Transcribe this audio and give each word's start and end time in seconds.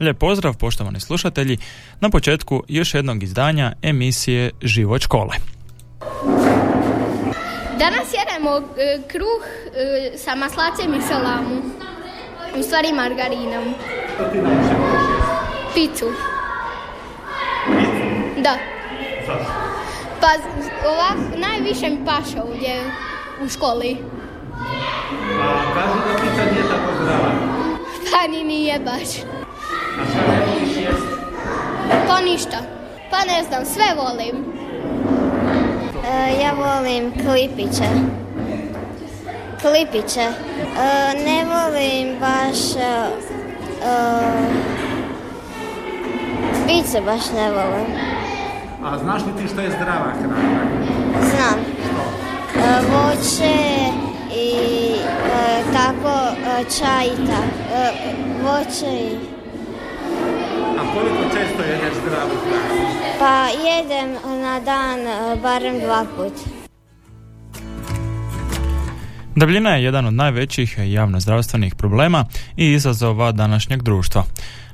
Lijep 0.00 0.18
pozdrav 0.18 0.56
poštovani 0.56 1.00
slušatelji 1.00 1.58
na 2.00 2.10
početku 2.10 2.62
još 2.68 2.94
jednog 2.94 3.22
izdanja 3.22 3.72
emisije 3.82 4.50
Život 4.62 5.02
škole. 5.02 5.36
Danas 7.78 8.08
jedemo 8.20 8.56
e, 8.56 9.00
kruh 9.08 9.42
e, 9.74 10.18
sa 10.18 10.34
maslacem 10.34 10.94
i 10.94 11.02
salamu. 11.02 11.62
U 12.58 12.62
stvari 12.62 12.92
margarinom. 12.92 13.74
Picu. 15.74 16.06
Da. 18.42 18.58
Pa 20.20 20.28
ovak, 20.88 21.38
najviše 21.38 21.90
mi 21.90 22.04
paša 22.04 22.42
ovdje 22.42 22.80
u 23.44 23.48
školi. 23.48 23.96
A 25.42 25.74
kažu 25.74 25.98
da 25.98 26.20
pizza 26.20 26.44
nije 26.52 26.62
tako 26.68 26.92
zdrava. 27.02 27.32
Pa 28.12 28.28
ni 28.30 28.44
nije 28.44 28.78
baš. 28.78 29.37
Pa 32.08 32.20
ništa. 32.20 32.56
Pa 33.10 33.16
ne 33.16 33.44
znam, 33.48 33.64
sve 33.64 33.84
volim. 33.96 34.44
E, 36.04 36.42
ja 36.42 36.52
volim 36.52 37.12
klipiće. 37.12 37.88
Klipiće. 39.60 40.20
E, 40.20 40.32
ne 41.24 41.44
volim 41.44 42.18
baš... 42.20 42.76
E, 42.76 43.08
e, 43.84 43.98
pice 46.66 47.00
baš 47.00 47.30
ne 47.34 47.50
volim. 47.50 47.86
A 48.84 48.98
znaš 48.98 49.22
li 49.22 49.42
ti 49.42 49.48
što 49.52 49.60
je 49.60 49.70
zdrava 49.70 50.12
hrana? 50.20 50.36
Znam. 51.20 51.60
E, 52.56 52.80
voće 52.92 53.54
i 54.34 54.94
tako 55.72 56.18
čaj 56.78 57.06
i 57.06 57.26
tako. 57.26 57.98
Voće 58.42 58.86
i... 58.86 59.37
A 60.78 60.92
koliko 60.94 61.22
često 61.22 61.62
jedeš 61.62 61.94
zdravu 62.02 62.30
hranu? 62.44 62.88
Pa 63.18 63.48
jedem 63.68 64.40
na 64.42 64.60
dan 64.60 65.00
e, 65.00 65.36
barem 65.42 65.80
dva 65.80 66.06
put. 66.16 66.32
Debljina 69.36 69.70
je 69.70 69.84
jedan 69.84 70.06
od 70.06 70.14
najvećih 70.14 70.78
javnozdravstvenih 70.86 71.74
problema 71.74 72.24
i 72.56 72.72
izazova 72.72 73.32
današnjeg 73.32 73.82
društva. 73.82 74.24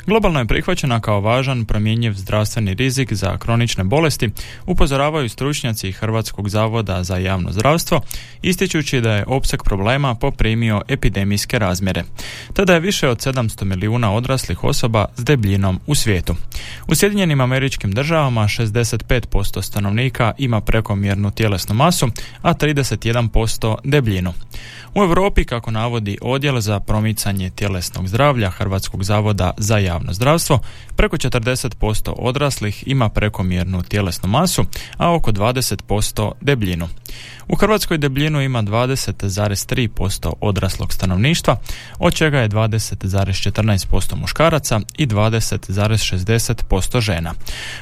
Globalno 0.07 0.39
je 0.39 0.45
prihvaćena 0.45 1.01
kao 1.01 1.21
važan 1.21 1.65
promjenjiv 1.65 2.13
zdravstveni 2.13 2.75
rizik 2.75 3.13
za 3.13 3.39
kronične 3.39 3.85
bolesti, 3.85 4.31
upozoravaju 4.67 5.29
stručnjaci 5.29 5.93
Hrvatskog 5.93 6.49
zavoda 6.49 7.05
za 7.05 7.17
javno 7.17 7.53
zdravstvo, 7.53 8.01
ističući 8.43 9.01
da 9.01 9.15
je 9.15 9.25
opseg 9.27 9.63
problema 9.63 10.15
poprimio 10.15 10.83
epidemijske 10.89 11.59
razmjere, 11.59 12.05
te 12.53 12.65
da 12.65 12.75
je 12.75 12.81
više 12.81 13.09
od 13.09 13.19
700 13.19 13.65
milijuna 13.65 14.15
odraslih 14.15 14.65
osoba 14.65 15.07
s 15.17 15.25
debljinom 15.25 15.81
u 15.87 15.95
svijetu. 15.95 16.35
U 16.89 16.95
Sjedinjenim 16.95 17.41
američkim 17.41 17.93
državama 17.93 18.43
65% 18.43 19.63
stanovnika 19.63 20.33
ima 20.39 20.61
prekomjernu 20.61 21.31
tjelesnu 21.31 21.75
masu, 21.75 22.09
a 22.43 22.55
31% 22.55 23.77
debljinu. 23.85 24.33
U 24.95 25.03
Europi, 25.03 25.45
kako 25.45 25.71
navodi 25.71 26.19
Odjel 26.23 26.61
za 26.61 26.81
promicanje 26.81 27.51
tjelesnog 27.51 28.09
zdravlja 28.09 28.51
Hrvatskog 28.51 29.05
zavoda 29.05 29.51
za 29.59 29.79
javno 29.79 30.13
zdravstvo, 30.13 30.59
preko 30.97 31.17
40% 31.17 32.13
odraslih 32.17 32.85
ima 32.87 33.09
prekomjernu 33.09 33.83
tjelesnu 33.83 34.29
masu, 34.29 34.65
a 34.97 35.15
oko 35.15 35.33
20% 35.33 36.33
debljinu. 36.41 36.89
U 37.49 37.57
Hrvatskoj 37.57 37.99
debljinu 37.99 38.41
ima 38.41 38.63
20,3% 38.63 40.33
odraslog 40.41 40.93
stanovništva, 40.93 41.57
od 41.99 42.15
čega 42.15 42.39
je 42.39 42.49
20,14% 42.49 44.17
muškaraca 44.17 44.81
i 44.99 45.07
20,60% 45.07 47.01
žena. 47.01 47.35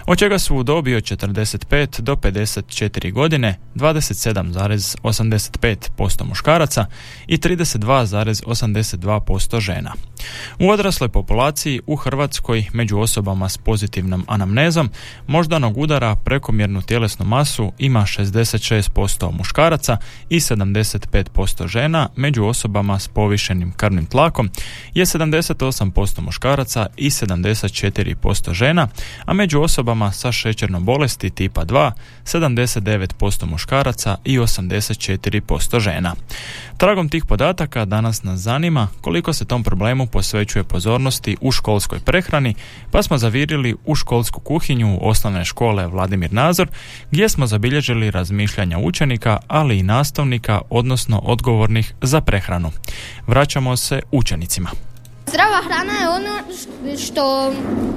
Od 0.06 0.18
čega 0.18 0.38
su 0.38 0.56
u 0.56 0.62
dobi 0.62 0.96
od 0.96 1.02
45 1.02 2.00
do 2.00 2.16
54 2.16 3.12
godine 3.12 3.58
27,85% 3.74 6.24
muškaraca 6.24 6.86
i 7.26 7.36
32,82% 7.36 9.60
žena. 9.60 9.92
U 10.58 10.70
odrasloj 10.70 11.08
populaciji 11.08 11.80
u 11.86 11.96
Hrvatskoj 11.96 12.66
među 12.72 12.98
osobama 12.98 13.48
s 13.48 13.58
pozitivnom 13.58 14.24
anamnezom 14.28 14.90
moždanog 15.26 15.78
udara 15.78 16.16
prekomjernu 16.16 16.82
tjelesnu 16.82 17.24
masu 17.24 17.72
ima 17.78 18.00
66% 18.00 19.21
muškaraca 19.30 19.96
i 20.28 20.40
75% 20.40 21.66
žena, 21.66 22.08
među 22.16 22.44
osobama 22.44 22.98
s 22.98 23.08
povišenim 23.08 23.72
krvnim 23.72 24.06
tlakom 24.06 24.50
je 24.94 25.04
78% 25.04 26.20
muškaraca 26.20 26.86
i 26.96 27.10
74% 27.10 28.52
žena, 28.52 28.88
a 29.24 29.32
među 29.32 29.60
osobama 29.60 30.12
sa 30.12 30.32
šećernom 30.32 30.84
bolesti 30.84 31.30
tipa 31.30 31.64
2 31.64 31.90
79% 32.24 33.46
muškaraca 33.46 34.16
i 34.24 34.38
84% 34.38 35.80
žena. 35.80 36.14
Tragom 36.76 37.08
tih 37.08 37.24
podataka 37.24 37.84
danas 37.84 38.22
nas 38.22 38.40
zanima 38.40 38.88
koliko 39.00 39.32
se 39.32 39.44
tom 39.44 39.62
problemu 39.62 40.06
posvećuje 40.06 40.64
pozornosti 40.64 41.36
u 41.40 41.52
školskoj 41.52 41.98
prehrani, 42.00 42.54
pa 42.90 43.02
smo 43.02 43.18
zavirili 43.18 43.76
u 43.84 43.94
školsku 43.94 44.40
kuhinju 44.40 44.98
osnovne 45.00 45.44
škole 45.44 45.86
Vladimir 45.86 46.32
Nazor, 46.32 46.68
gdje 47.10 47.28
smo 47.28 47.46
zabilježili 47.46 48.10
razmišljanja 48.10 48.78
učenika, 48.78 49.11
ali 49.48 49.78
i 49.78 49.82
nastavnika, 49.82 50.60
odnosno 50.70 51.20
odgovornih 51.24 51.94
za 52.02 52.20
prehranu. 52.20 52.70
Vraćamo 53.26 53.76
se 53.76 54.00
učenicima. 54.12 54.70
Zdrava 55.26 55.62
hrana 55.66 55.92
je 55.92 56.08
ono 56.08 56.36
što 56.98 57.52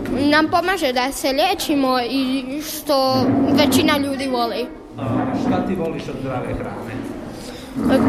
nam 0.10 0.48
pomaže 0.52 0.94
da 0.94 1.12
se 1.12 1.28
liječimo 1.28 2.00
i 2.10 2.44
što 2.62 3.26
većina 3.52 3.98
ljudi 3.98 4.28
voli. 4.28 4.66
A 5.00 5.06
šta 5.42 5.68
ti 5.68 5.76
voliš 5.76 6.04
od 6.10 6.16
zdrave 6.22 6.54
hrane? 6.54 6.96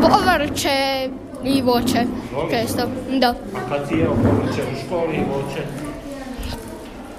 Povrće 0.01 1.09
i 1.45 1.63
voće. 1.63 2.05
Voliš? 2.35 2.51
Često, 2.51 2.83
da. 3.21 3.29
A 3.31 3.69
kad 3.69 3.89
si 3.89 3.95
jeo 3.95 4.15
povrće 4.15 4.63
u 4.63 4.87
školi 4.87 5.17
i 5.17 5.25
voće? 5.25 5.63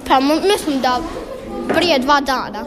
Pa 0.08 0.20
mislim 0.20 0.82
da 0.82 1.00
prije 1.76 2.00
dva 2.00 2.22
dana. 2.22 2.64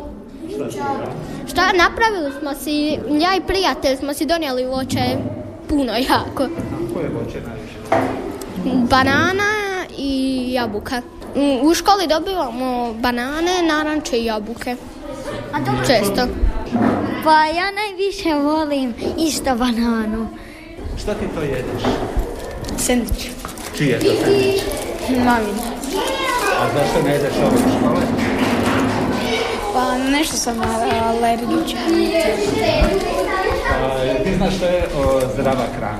Šta 0.54 0.70
si 0.70 0.76
jeo? 0.76 1.29
Šta 1.50 1.72
napravili 1.74 2.32
smo 2.40 2.54
si, 2.54 2.90
ja 3.10 3.36
i 3.36 3.40
prijatelj 3.40 3.96
smo 3.96 4.14
si 4.14 4.26
donijeli 4.26 4.64
voće 4.66 5.00
puno 5.68 5.92
jako. 5.92 6.42
A 6.42 6.94
koje 6.94 7.08
voće 7.08 7.38
najviše? 7.40 8.06
Banana 8.80 9.50
i 9.98 10.12
jabuka. 10.52 11.02
U- 11.62 11.74
školi 11.74 12.06
dobivamo 12.08 12.94
banane, 12.94 13.62
naranče 13.64 14.16
i 14.16 14.24
jabuke. 14.24 14.76
Često. 15.86 16.26
Pa 17.24 17.44
ja 17.44 17.70
najviše 17.72 18.34
volim 18.34 18.94
isto 19.18 19.54
bananu. 19.56 20.28
Šta 20.98 21.14
ti 21.14 21.24
to 21.34 21.40
jedeš? 21.40 21.82
Sendvič. 22.78 23.28
Čiji 23.76 23.88
je 23.88 23.98
to 24.00 24.06
sandvič? 24.24 24.60
Mamin. 25.08 25.54
A 26.60 26.68
zašto 26.74 27.02
ne 27.04 27.12
jedeš 27.12 27.32
ovo 27.36 27.56
u 27.56 27.78
škole? 27.78 28.29
Pa 29.74 29.98
nešto 29.98 30.36
sam 30.36 30.56
alergičan. 31.06 31.80
Ti 34.24 34.34
znaš 34.36 34.54
što 34.56 34.64
je 34.64 34.84
o, 34.96 35.20
zdrava 35.34 35.64
hrana? 35.76 35.98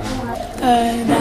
E, 0.63 1.03
da. 1.07 1.15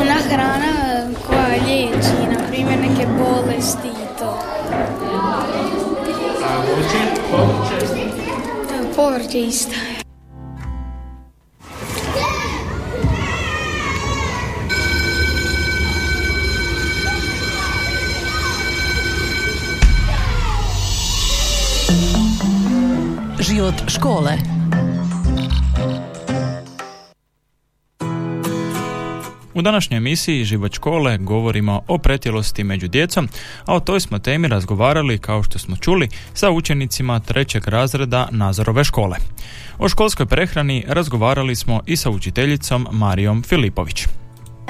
Ona 0.00 0.14
hrana 0.30 1.08
koja 1.26 1.64
liječi, 1.66 2.30
na 2.30 2.46
primjer, 2.48 2.78
neke 2.78 3.06
bolesti 3.18 3.88
i 3.88 4.18
to. 4.18 4.38
A 6.44 6.56
voće? 6.56 7.20
Povrće? 7.30 7.86
E, 8.74 8.94
Povrće 8.96 9.40
isto. 9.40 9.74
Život 23.40 23.74
škole 23.88 24.32
U 29.54 29.62
današnjoj 29.62 29.96
emisiji 29.96 30.44
Život 30.44 30.74
škole 30.74 31.18
govorimo 31.18 31.82
o 31.88 31.98
pretjelosti 31.98 32.64
među 32.64 32.88
djecom, 32.88 33.28
a 33.64 33.74
o 33.74 33.80
toj 33.80 34.00
smo 34.00 34.18
temi 34.18 34.48
razgovarali, 34.48 35.18
kao 35.18 35.42
što 35.42 35.58
smo 35.58 35.76
čuli, 35.76 36.08
sa 36.34 36.50
učenicima 36.50 37.20
trećeg 37.20 37.68
razreda 37.68 38.28
Nazorove 38.30 38.84
škole. 38.84 39.16
O 39.78 39.88
školskoj 39.88 40.26
prehrani 40.26 40.84
razgovarali 40.88 41.56
smo 41.56 41.80
i 41.86 41.96
sa 41.96 42.10
učiteljicom 42.10 42.86
Marijom 42.90 43.42
Filipović. 43.42 44.06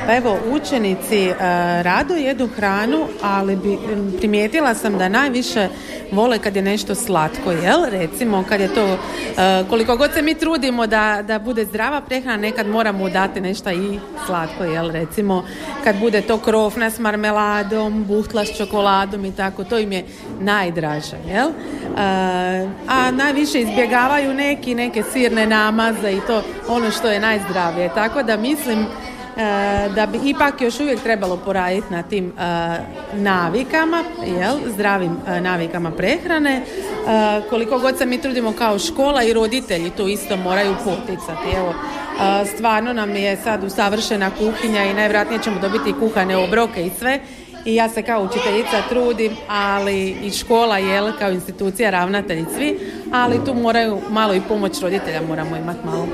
Pa 0.07 0.17
evo, 0.17 0.39
učenici 0.51 1.29
e, 1.29 1.35
rado 1.83 2.15
jedu 2.15 2.49
hranu, 2.57 3.07
ali 3.23 3.57
bi, 3.57 3.79
primijetila 4.19 4.75
sam 4.75 4.99
da 4.99 5.09
najviše 5.09 5.69
vole 6.13 6.39
kad 6.39 6.57
je 6.57 6.63
nešto 6.63 6.95
slatko, 6.95 7.53
jel? 7.53 7.85
Recimo, 7.91 8.45
kad 8.49 8.61
je 8.61 8.75
to, 8.75 8.85
e, 8.93 8.99
koliko 9.69 9.97
god 9.97 10.13
se 10.13 10.23
mi 10.23 10.35
trudimo 10.35 10.87
da, 10.87 11.23
da 11.23 11.39
bude 11.39 11.65
zdrava 11.65 12.01
prehrana, 12.01 12.37
nekad 12.37 12.67
moramo 12.67 13.11
dati 13.11 13.41
nešto 13.41 13.71
i 13.71 13.99
slatko, 14.27 14.65
jel? 14.65 14.91
Recimo, 14.91 15.45
kad 15.85 15.97
bude 15.99 16.21
to 16.21 16.39
krofna 16.39 16.91
s 16.91 16.99
marmeladom, 16.99 18.05
buhtla 18.05 18.45
s 18.45 18.57
čokoladom 18.57 19.25
i 19.25 19.33
tako, 19.33 19.65
to 19.65 19.79
im 19.79 19.93
je 19.93 20.05
najdraže, 20.41 21.17
jel? 21.29 21.49
E, 21.49 21.53
a 22.89 23.11
najviše 23.11 23.61
izbjegavaju 23.61 24.35
neki, 24.35 24.75
neke 24.75 25.03
sirne 25.13 25.47
namaze 25.47 26.13
i 26.13 26.21
to 26.27 26.43
ono 26.69 26.91
što 26.91 27.09
je 27.09 27.21
najzdravije. 27.21 27.91
Tako 27.95 28.23
da 28.23 28.37
mislim 28.37 28.87
da 29.95 30.07
bi 30.07 30.19
ipak 30.25 30.61
još 30.61 30.81
uvijek 30.81 31.01
trebalo 31.01 31.37
poraditi 31.37 31.87
na 31.91 32.03
tim 32.03 32.27
e, 32.27 32.33
navikama, 33.13 34.05
jel, 34.39 34.57
zdravim 34.75 35.17
e, 35.29 35.41
navikama 35.41 35.91
prehrane. 35.91 36.63
Koliko 37.51 37.79
god 37.79 37.99
se 37.99 38.07
mi 38.07 38.19
trudimo 38.19 38.53
kao 38.53 38.79
škola 38.79 39.23
i 39.23 39.33
roditelji 39.33 39.91
tu 39.91 40.09
isto 40.09 40.37
moraju 40.37 40.75
poticati. 40.85 41.57
Evo, 41.57 41.75
stvarno 42.57 42.93
nam 42.93 43.17
je 43.17 43.37
sad 43.37 43.65
usavršena 43.65 44.31
kuhinja 44.31 44.85
i 44.85 44.95
najvjerojatnije 44.95 45.43
ćemo 45.43 45.61
dobiti 45.61 45.95
kuhane 46.01 46.37
obroke 46.37 46.87
i 46.87 46.91
sve 46.99 47.21
i 47.65 47.75
ja 47.75 47.89
se 47.89 48.03
kao 48.03 48.23
učiteljica 48.23 48.83
trudim, 48.89 49.33
ali 49.49 50.11
i 50.11 50.31
škola 50.31 50.79
jel 50.79 51.13
kao 51.19 51.31
institucija, 51.31 51.91
ravnatelji 51.91 52.45
svi, 52.57 52.79
ali 53.13 53.45
tu 53.45 53.55
moraju 53.55 53.99
malo 54.11 54.35
i 54.35 54.41
pomoć 54.49 54.81
roditelja 54.83 55.23
moramo 55.29 55.57
imati 55.57 55.87
malo. 55.87 56.07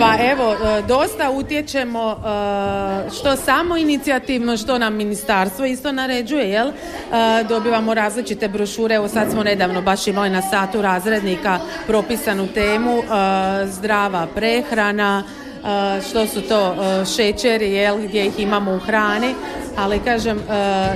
Pa 0.00 0.16
evo, 0.32 0.52
e, 0.52 0.82
dosta 0.82 1.30
utječemo 1.30 2.10
e, 2.10 3.10
što 3.10 3.36
samo 3.36 3.76
inicijativno, 3.76 4.56
što 4.56 4.78
nam 4.78 4.94
ministarstvo 4.94 5.64
isto 5.64 5.92
naređuje, 5.92 6.50
jel? 6.50 6.68
E, 6.68 6.72
dobivamo 7.48 7.94
različite 7.94 8.48
brošure, 8.48 8.94
evo 8.94 9.08
sad 9.08 9.30
smo 9.30 9.42
nedavno 9.42 9.82
baš 9.82 10.06
imali 10.06 10.30
na 10.30 10.42
satu 10.42 10.82
razrednika 10.82 11.58
propisanu 11.86 12.48
temu 12.54 13.02
zdrava 13.64 14.26
prehrana, 14.34 15.22
što 16.10 16.26
su 16.26 16.40
to 16.40 16.74
šećeri, 17.16 17.72
jel, 17.72 17.98
gdje 17.98 18.26
ih 18.26 18.40
imamo 18.40 18.74
u 18.74 18.78
hrani, 18.78 19.34
ali 19.76 19.98
kažem, 19.98 20.40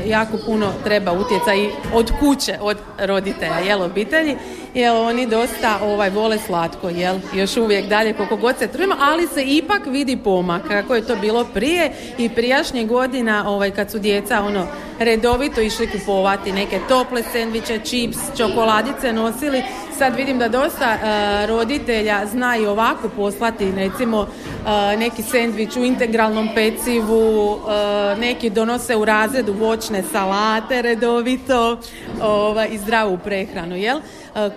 jako 0.07 0.37
puno 0.47 0.73
treba 0.85 1.13
utjecaj 1.13 1.67
od 1.95 2.13
kuće, 2.21 2.59
od 2.61 2.77
roditelja, 2.99 3.59
jel, 3.59 3.83
obitelji 3.83 4.37
jer 4.75 4.93
oni 4.93 5.27
dosta 5.27 5.79
ovaj, 5.83 6.11
vole 6.11 6.39
slatko, 6.39 6.89
jel? 6.89 7.17
Još 7.35 7.57
uvijek 7.57 7.87
dalje 7.87 8.13
koliko 8.13 8.37
god 8.37 8.59
se 8.59 8.67
trudimo, 8.67 8.97
ali 9.01 9.27
se 9.27 9.45
ipak 9.45 9.87
vidi 9.87 10.17
pomak 10.17 10.69
kako 10.69 10.95
je 10.95 11.07
to 11.07 11.17
bilo 11.17 11.45
prije 11.45 11.93
i 12.19 12.29
prijašnjih 12.29 12.89
godina 12.89 13.51
ovaj, 13.51 13.71
kad 13.71 13.91
su 13.91 13.99
djeca 13.99 14.43
ono 14.43 14.67
redovito 14.99 15.61
išli 15.61 15.91
kupovati 15.91 16.53
neke 16.53 16.81
tople 16.89 17.23
sendviče, 17.33 17.79
čips, 17.79 18.19
čokoladice 18.37 19.13
nosili. 19.13 19.63
Sad 19.99 20.17
vidim 20.17 20.39
da 20.39 20.49
dosta 20.49 20.97
uh, 20.97 21.49
roditelja 21.49 22.27
zna 22.27 22.57
i 22.57 22.67
ovako 22.67 23.09
poslati 23.09 23.73
recimo 23.77 24.21
uh, 24.21 24.99
neki 24.99 25.23
sendvič 25.23 25.77
u 25.77 25.85
integralnom 25.85 26.49
pecivu, 26.55 27.53
uh, 27.53 28.19
neki 28.19 28.51
donose 28.51 28.97
u 28.97 29.05
razredu 29.05 29.53
voćne 29.53 30.03
salate 30.13 30.83
redovito 30.83 31.81
ovaj, 32.23 32.69
i 32.71 32.79
zdravu 32.79 33.19
prehranu, 33.25 33.77
jel? 33.77 34.01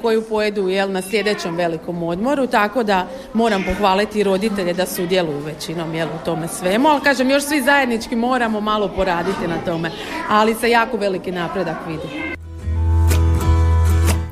Koju 0.02 0.22
pojedu 0.30 0.70
jel, 0.70 0.92
na 0.92 1.02
sljedećem 1.02 1.56
velikom 1.56 2.04
odmoru, 2.04 2.48
tako 2.48 2.84
da 2.84 3.08
moram 3.34 3.64
pohvaliti 3.64 4.24
roditelje 4.24 4.74
da 4.74 4.86
sudjeluju 4.86 5.40
većinom 5.40 5.94
jel, 5.94 6.08
u 6.08 6.26
tome 6.26 6.48
svemu, 6.48 6.88
ali 6.88 7.02
kažem 7.02 7.30
još 7.30 7.44
svi 7.44 7.62
zajednički 7.62 8.16
moramo 8.16 8.62
malo 8.62 8.88
poraditi 8.88 9.48
na 9.48 9.58
tome, 9.66 9.92
ali 10.30 10.56
se 10.56 10.70
jako 10.70 10.98
veliki 10.98 11.32
napredak 11.32 11.78
vidi. 11.88 12.38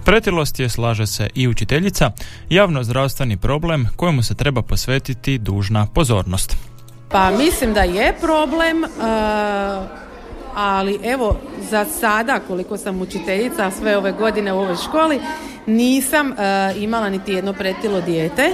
Pretilost 0.06 0.59
je, 0.59 0.69
slaže 0.69 1.07
se 1.07 1.30
i 1.33 1.48
učiteljica, 1.48 2.12
javno 2.50 2.83
zdravstveni 2.83 3.38
problem 3.38 3.88
kojemu 3.95 4.24
se 4.24 4.36
treba 4.36 4.62
posvetiti 4.62 5.38
dužna 5.38 5.88
pozornost. 5.94 6.56
Pa 7.09 7.31
mislim 7.31 7.74
da 7.74 7.81
je 7.81 8.13
problem, 8.21 8.83
ali 10.56 11.00
evo 11.04 11.36
za 11.69 11.86
sada 11.86 12.40
koliko 12.48 12.78
sam 12.78 13.02
učiteljica 13.02 13.72
sve 13.72 13.98
ove 13.98 14.12
godine 14.12 14.54
u 14.54 14.60
ovoj 14.60 14.75
školi 14.75 15.19
nisam 15.66 16.31
uh, 16.31 16.81
imala 16.84 17.10
niti 17.10 17.34
jedno 17.34 17.54
pretilo 17.54 18.02
dijete 18.02 18.52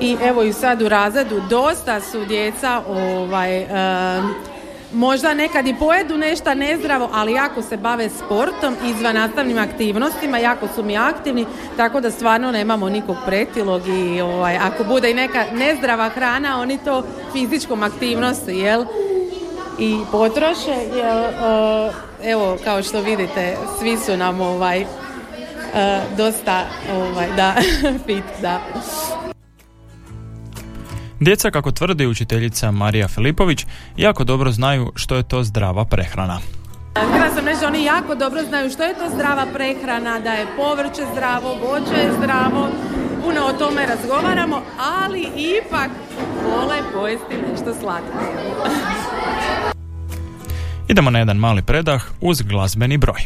i 0.00 0.16
evo 0.22 0.42
i 0.42 0.52
sad 0.52 0.82
u 0.82 0.88
razredu 0.88 1.40
dosta 1.50 2.00
su 2.00 2.24
djeca 2.24 2.82
ovaj 2.88 3.62
uh, 3.62 3.70
možda 4.92 5.34
nekad 5.34 5.66
i 5.66 5.74
pojedu 5.78 6.18
nešto 6.18 6.54
nezdravo, 6.54 7.10
ali 7.12 7.32
jako 7.32 7.62
se 7.62 7.76
bave 7.76 8.08
sportom, 8.08 8.76
izvan 8.86 9.14
nastavnim 9.14 9.58
aktivnostima, 9.58 10.38
jako 10.38 10.68
su 10.74 10.84
mi 10.84 10.96
aktivni, 10.96 11.46
tako 11.76 12.00
da 12.00 12.10
stvarno 12.10 12.52
nemamo 12.52 12.88
nikog 12.88 13.16
pretilog 13.26 13.82
i 13.88 14.20
ovaj, 14.20 14.56
ako 14.56 14.84
bude 14.84 15.10
i 15.10 15.14
neka 15.14 15.44
nezdrava 15.54 16.08
hrana, 16.08 16.60
oni 16.60 16.78
to 16.84 17.02
fizičkom 17.32 17.82
aktivnosti, 17.82 18.52
jel? 18.52 18.84
I 19.80 19.98
potroše 20.10 20.76
jer 20.96 21.16
uh, 21.16 21.94
evo 22.24 22.56
kao 22.64 22.82
što 22.82 23.00
vidite 23.00 23.56
svi 23.78 23.96
su 23.96 24.16
nam 24.16 24.40
ovaj 24.40 24.82
uh, 24.82 24.88
dosta 26.16 26.66
ovaj 26.92 27.28
da 27.36 27.54
fit 28.06 28.24
da 28.42 28.60
Djeca, 31.20 31.50
kako 31.50 31.72
tvrdi 31.72 32.06
učiteljica 32.06 32.70
Marija 32.70 33.08
Filipović, 33.08 33.66
jako 33.96 34.24
dobro 34.24 34.50
znaju 34.50 34.92
što 34.94 35.16
je 35.16 35.22
to 35.22 35.44
zdrava 35.44 35.84
prehrana. 35.84 36.40
Htjela 36.90 37.30
sam 37.34 37.46
reći, 37.46 37.64
oni 37.64 37.84
jako 37.84 38.14
dobro 38.14 38.42
znaju 38.42 38.70
što 38.70 38.82
je 38.82 38.94
to 38.94 39.08
zdrava 39.14 39.46
prehrana, 39.54 40.18
da 40.18 40.32
je 40.32 40.46
povrće 40.56 41.02
zdravo, 41.12 41.54
voće 41.54 42.00
je 42.00 42.12
zdravo, 42.18 42.68
puno 43.24 43.40
o 43.46 43.52
tome 43.52 43.86
razgovaramo, 43.86 44.62
ali 45.00 45.28
ipak 45.36 45.90
vole 46.44 46.76
pojesti 46.94 47.34
nešto 47.50 47.74
slatko. 47.80 48.18
Idemo 50.90 51.10
na 51.10 51.18
jedan 51.18 51.38
mali 51.38 51.62
predah 51.62 52.02
uz 52.20 52.42
glazbeni 52.42 52.98
broj. 52.98 53.22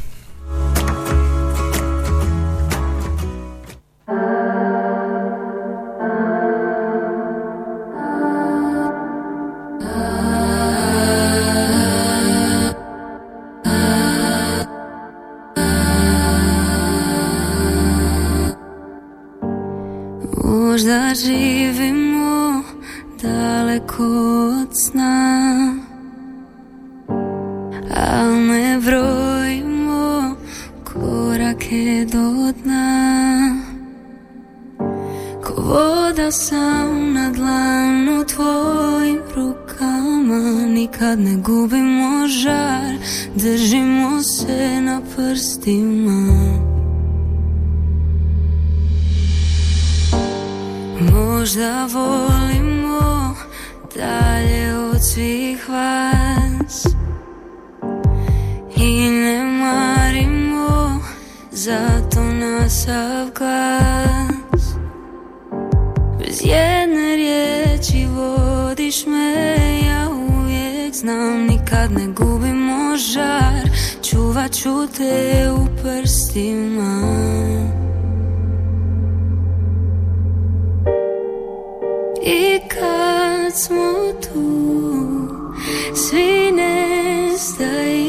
Glas 63.79 64.75
Bez 66.19 66.41
jedne 66.45 67.17
riječi 67.17 68.07
vodiš 68.17 69.07
me 69.07 69.81
Ja 69.87 70.09
uvijek 70.11 70.95
znam 70.95 71.47
nikad 71.47 71.93
ne 71.93 72.07
gubimo 72.07 72.97
žar 72.97 73.65
Čuvat 74.11 74.53
ću 74.53 74.87
te 74.97 75.51
u 75.51 75.67
prstima. 75.83 77.01
I 82.27 82.61
kad 82.69 83.55
smo 83.55 84.13
tu 84.23 84.75
svi 85.95 86.53
nestaju 86.53 88.04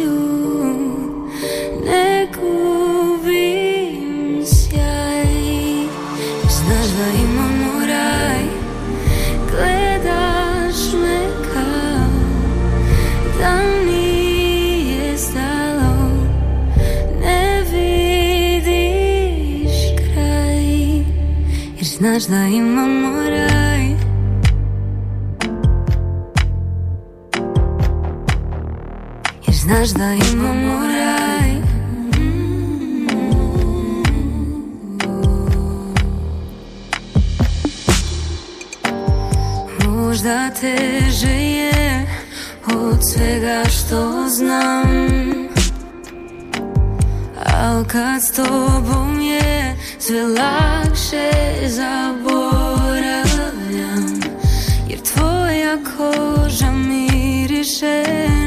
Jer 21.96 22.00
znaš 22.00 22.24
da 22.24 22.46
imamo 22.46 23.08
raj 23.30 23.86
Jer 29.48 29.56
znaš 29.56 29.90
da 29.90 30.14
imamo 30.34 30.88
raj 30.88 31.52
Možda 39.88 40.50
teže 40.50 41.36
je 41.36 42.08
od 42.68 43.00
svega 43.14 43.64
što 43.70 44.30
znam. 44.30 44.88
Al 47.46 47.86
kad 47.88 48.24
s 48.24 48.32
tobom 48.32 49.22
je 49.22 49.65
sve 50.00 50.28
lakše 50.28 51.32
zaboravljam. 51.68 53.26
Jer 54.90 55.00
tvoja 55.00 55.78
koža 55.98 56.72
miriše 56.72 58.04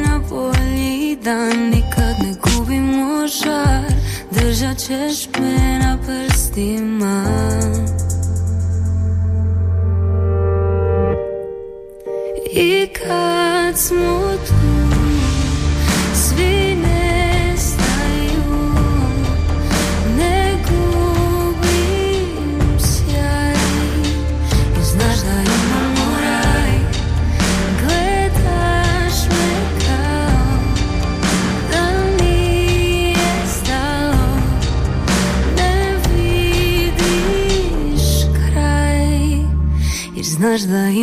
na 0.07 0.21
bolji 0.31 1.17
dan. 1.23 1.71
Nikad 1.71 2.17
ne 2.23 2.35
gubimo 2.43 3.26
žar, 3.26 3.93
držat 4.31 4.78
ćeš 4.78 5.28
me 5.40 5.78
na 5.78 5.99
prstima. 6.07 7.25
I 12.52 12.87
kad 12.87 13.78
smo 13.78 14.38
Jer 40.59 40.67
znaš 40.67 40.95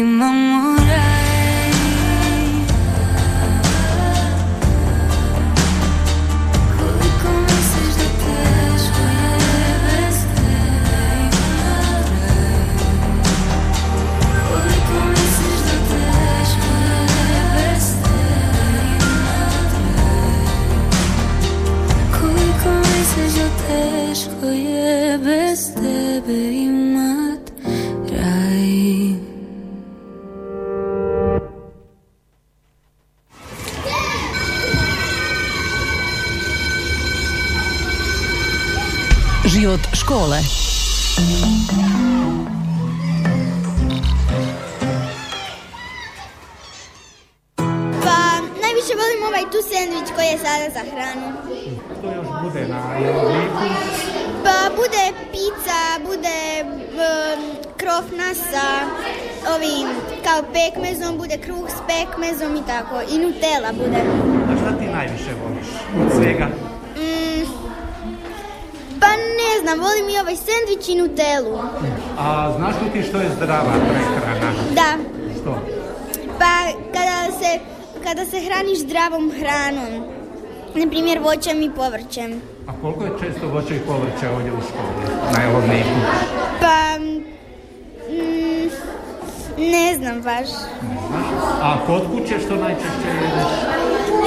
najviše 48.85 49.01
volim 49.03 49.21
ovaj 49.29 49.45
tu 49.53 49.59
sendvič 49.71 50.07
koji 50.15 50.27
je 50.33 50.37
sada 50.45 50.67
za 50.77 50.83
hranu. 50.91 51.27
Što 51.97 52.07
još 52.17 52.27
bude 52.43 52.61
na 52.67 52.81
jelovniku? 52.99 53.57
Pa 54.45 54.57
bude 54.75 55.03
pizza, 55.31 55.81
bude 56.09 56.39
um, 56.65 57.41
krofna 57.77 58.29
sa 58.51 58.65
ovim 59.55 59.87
kao 60.25 60.39
pekmezom, 60.57 61.17
bude 61.17 61.37
kruh 61.37 61.65
s 61.69 61.79
pekmezom 61.91 62.55
i 62.55 62.63
tako. 62.67 62.95
I 63.13 63.15
nutella 63.23 63.71
bude. 63.81 64.01
A 64.49 64.53
šta 64.61 64.69
ti 64.79 64.85
najviše 64.97 65.31
voliš 65.43 65.67
od 66.01 66.07
svega? 66.17 66.47
Mm, 66.97 67.43
pa 69.01 69.09
ne 69.41 69.51
znam, 69.61 69.79
volim 69.79 70.09
i 70.09 70.19
ovaj 70.23 70.35
sendvič 70.47 70.83
i 70.89 70.95
nutellu. 71.01 71.57
A 72.19 72.53
znaš 72.57 72.75
li 72.81 72.89
ti 72.93 73.07
što 73.09 73.17
je 73.17 73.29
zdrava 73.37 73.73
prehrana? 73.89 74.51
Da, 74.79 74.89
Što? 75.41 75.51
pa 76.39 76.53
kada 76.93 77.37
se, 77.39 77.59
kada 78.05 78.25
se 78.25 78.39
hraniš 78.41 78.79
zdravom 78.79 79.31
hranom, 79.39 79.93
na 80.75 80.87
primjer 80.89 81.19
voćem 81.19 81.61
i 81.61 81.71
povrćem, 81.75 82.41
A 82.67 82.71
koliko 82.81 83.03
je 83.03 83.11
često 83.21 83.47
voće 83.47 83.75
i 83.75 83.79
povrće 83.79 84.29
ovdje 84.29 84.51
u 84.51 84.61
školi 84.67 85.05
na 85.33 85.41
jelovniku? 85.43 85.89
pa 86.61 86.99
mm, 86.99 88.69
ne 89.57 89.95
znam 89.95 90.21
baš. 90.21 90.49
A 91.61 91.85
kod 91.87 92.01
kuće 92.11 92.39
što 92.45 92.55
najčešće 92.55 93.09
jedeš? 93.21 93.51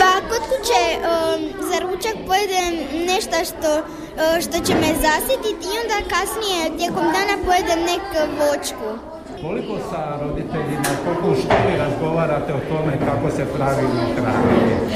Pa 0.01 0.13
kod 0.31 0.43
kuće 0.51 0.83
um, 0.99 1.41
za 1.71 1.79
ručak 1.79 2.17
pojedem 2.27 2.75
nešto 3.07 3.37
što, 3.49 3.71
uh, 3.79 4.41
što 4.43 4.57
će 4.67 4.75
me 4.75 4.91
zasjetiti 5.07 5.67
i 5.75 5.79
onda 5.83 5.99
kasnije 6.15 6.77
tijekom 6.79 7.05
dana 7.17 7.35
pojedem 7.47 7.81
neku 7.93 8.19
voćku. 8.41 9.08
Koliko 9.43 9.75
sa 9.91 10.19
roditeljima, 10.23 10.91
koliko 11.05 11.27
u 11.31 11.43
školi 11.43 11.77
razgovarate 11.79 12.55
o 12.55 12.61
tome 12.69 12.93
kako 13.07 13.31
se 13.31 13.45
pravilno 13.57 14.03
hraniti? 14.15 14.95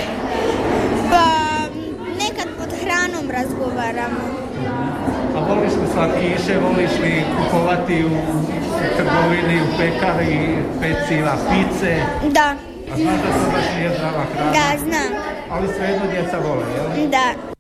Pa 1.11 1.25
nekad 2.23 2.49
pod 2.59 2.71
hranom 2.83 3.31
razgovaramo. 3.31 4.23
A 5.37 5.41
voliš 5.49 5.73
li 5.73 5.87
slatkiše, 5.95 6.55
voliš 6.59 6.91
li 7.03 7.25
kupovati 7.39 8.05
u 8.05 8.11
trgovini, 8.97 9.61
u 9.63 9.69
pekari, 9.79 10.39
peciva, 10.81 11.35
pice? 11.51 11.97
Da, 12.31 12.55
A 12.93 12.97
znaš 12.97 13.15
da 13.17 13.29
to 13.39 13.51
baš 13.53 13.65
nije 13.77 13.91
zdrava 13.97 14.25
hrana? 14.35 14.53
da, 14.53 14.79
znam. 14.79 15.11
Ali 15.51 15.69
svejedno 15.69 16.05
djeca 16.13 16.39
vole, 16.39 16.65
jel? 16.77 17.09
Da. 17.09 17.52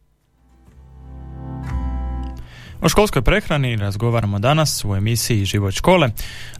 O 2.82 2.88
školskoj 2.88 3.22
prehrani 3.22 3.76
razgovaramo 3.76 4.38
danas 4.38 4.84
u 4.84 4.96
emisiji 4.96 5.44
Život 5.44 5.74
škole, 5.74 6.08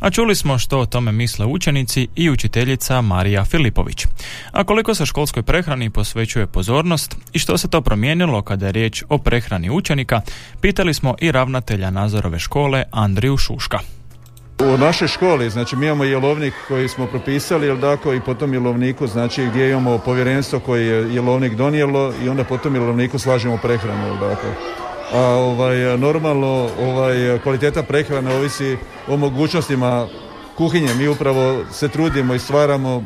a 0.00 0.10
čuli 0.10 0.34
smo 0.34 0.58
što 0.58 0.78
o 0.78 0.86
tome 0.86 1.12
misle 1.12 1.46
učenici 1.46 2.08
i 2.16 2.30
učiteljica 2.30 3.00
Marija 3.00 3.44
Filipović. 3.44 4.06
A 4.52 4.64
koliko 4.64 4.94
se 4.94 5.06
školskoj 5.06 5.42
prehrani 5.42 5.90
posvećuje 5.90 6.46
pozornost 6.46 7.16
i 7.32 7.38
što 7.38 7.58
se 7.58 7.68
to 7.68 7.80
promijenilo 7.80 8.42
kada 8.42 8.66
je 8.66 8.72
riječ 8.72 9.02
o 9.08 9.18
prehrani 9.18 9.70
učenika, 9.70 10.20
pitali 10.60 10.94
smo 10.94 11.14
i 11.20 11.32
ravnatelja 11.32 11.90
Nazorove 11.90 12.38
škole 12.38 12.84
Andriju 12.90 13.36
Šuška. 13.36 13.78
U 14.58 14.78
našoj 14.78 15.08
školi, 15.08 15.50
znači 15.50 15.76
mi 15.76 15.86
imamo 15.86 16.04
jelovnik 16.04 16.54
koji 16.68 16.88
smo 16.88 17.06
propisali, 17.06 17.66
jel 17.66 17.80
tako, 17.80 18.14
i 18.14 18.20
po 18.20 18.34
tom 18.34 18.54
jelovniku, 18.54 19.06
znači 19.06 19.46
gdje 19.46 19.70
imamo 19.70 19.98
povjerenstvo 19.98 20.60
koje 20.60 20.86
je 20.86 21.14
jelovnik 21.14 21.54
donijelo 21.54 22.14
i 22.24 22.28
onda 22.28 22.44
po 22.44 22.58
tom 22.58 22.74
jelovniku 22.74 23.18
slažemo 23.18 23.58
prehranu, 23.62 24.06
jel 24.06 24.18
tako. 24.18 24.46
A 25.12 25.21
ovaj, 25.21 25.99
normalno 25.99 26.69
ovaj, 26.81 27.38
kvaliteta 27.42 27.83
prehrane 27.83 28.35
ovisi 28.35 28.76
o 29.09 29.16
mogućnostima 29.16 30.09
kuhinje. 30.57 30.95
Mi 30.95 31.09
upravo 31.09 31.64
se 31.73 31.88
trudimo 31.88 32.35
i 32.35 32.38
stvaramo 32.38 33.04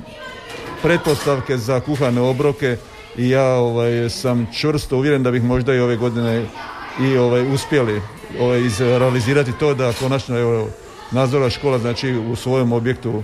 pretpostavke 0.83 1.57
za 1.57 1.81
kuhane 1.81 2.21
obroke 2.21 2.77
i 3.17 3.31
ja 3.31 3.55
ovaj, 3.55 4.11
sam 4.11 4.47
čvrsto 4.53 4.97
uvjeren 4.97 5.23
da 5.23 5.31
bih 5.31 5.43
možda 5.43 5.75
i 5.75 5.81
ove 5.81 5.97
godine 5.97 6.47
i 7.01 7.17
ovaj, 7.17 7.55
uspjeli 7.55 8.03
ovaj, 8.41 8.61
izrealizirati 8.61 9.53
to 9.53 9.75
da 9.75 9.93
konačno 9.93 10.39
evo, 10.39 10.69
nadzora 11.11 11.51
škola 11.51 11.79
znači 11.79 12.13
u 12.13 12.37
svojem 12.37 12.73
objektu 12.73 13.23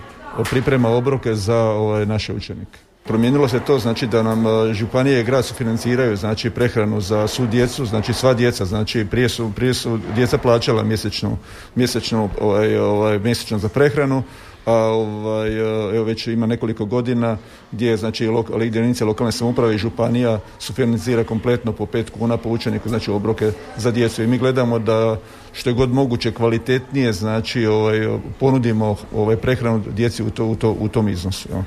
priprema 0.50 0.88
obroke 0.88 1.34
za 1.34 1.58
ovaj, 1.58 2.06
naše 2.06 2.32
učenike. 2.32 2.91
Promijenilo 3.04 3.48
se 3.48 3.60
to 3.60 3.78
znači 3.78 4.06
da 4.06 4.22
nam 4.22 4.46
e, 4.46 4.74
županije 4.74 5.20
i 5.20 5.24
grad 5.24 5.44
sufinanciraju 5.44 6.16
znači 6.16 6.50
prehranu 6.50 7.00
za 7.00 7.28
svu 7.28 7.46
djecu, 7.46 7.86
znači 7.86 8.12
sva 8.12 8.34
djeca, 8.34 8.64
znači 8.64 9.06
prije 9.10 9.28
su, 9.28 9.52
prije 9.56 9.74
su 9.74 9.98
djeca 10.14 10.38
plaćala 10.38 10.82
mjesečno, 10.82 11.38
mjesečno, 11.74 12.28
ovaj, 12.40 12.78
ovaj, 12.78 13.18
mjesečno 13.18 13.58
za 13.58 13.68
prehranu, 13.68 14.22
a 14.66 14.72
ovaj, 14.72 15.48
e, 15.48 15.96
evo 15.96 16.04
već 16.04 16.26
ima 16.26 16.46
nekoliko 16.46 16.84
godina 16.84 17.36
gdje 17.72 17.96
znači 17.96 18.26
lok, 18.26 18.50
ali 18.50 18.66
jedinice 18.66 19.04
lokalne 19.04 19.32
samouprave 19.32 19.74
i 19.74 19.78
županija 19.78 20.40
sufinancira 20.58 21.24
kompletno 21.24 21.72
po 21.72 21.86
pet 21.86 22.10
kuna 22.10 22.36
po 22.36 22.48
učeniku, 22.48 22.88
znači 22.88 23.10
obroke 23.10 23.52
za 23.76 23.90
djecu. 23.90 24.22
I 24.22 24.26
mi 24.26 24.38
gledamo 24.38 24.78
da 24.78 25.18
što 25.52 25.70
je 25.70 25.74
god 25.74 25.90
moguće 25.90 26.32
kvalitetnije, 26.32 27.12
znači 27.12 27.66
ovaj, 27.66 28.18
ponudimo 28.40 28.96
ovaj, 29.14 29.36
prehranu 29.36 29.82
djeci 29.90 30.22
u, 30.22 30.30
to, 30.30 30.46
u, 30.46 30.56
to, 30.56 30.76
u 30.80 30.88
tom 30.88 31.08
iznosu. 31.08 31.48
jel. 31.52 31.62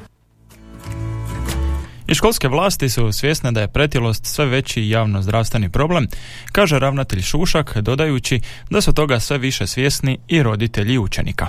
I 2.07 2.15
školske 2.15 2.47
vlasti 2.47 2.89
su 2.89 3.11
svjesne 3.11 3.51
da 3.51 3.61
je 3.61 3.67
pretilost 3.67 4.25
sve 4.25 4.45
veći 4.45 4.89
javno-zdravstveni 4.89 5.69
problem, 5.69 6.07
kaže 6.51 6.79
ravnatelj 6.79 7.21
Šušak, 7.21 7.77
dodajući 7.77 8.41
da 8.69 8.81
su 8.81 8.93
toga 8.93 9.19
sve 9.19 9.37
više 9.37 9.67
svjesni 9.67 10.17
i 10.27 10.43
roditelji 10.43 10.97
učenika. 10.97 11.47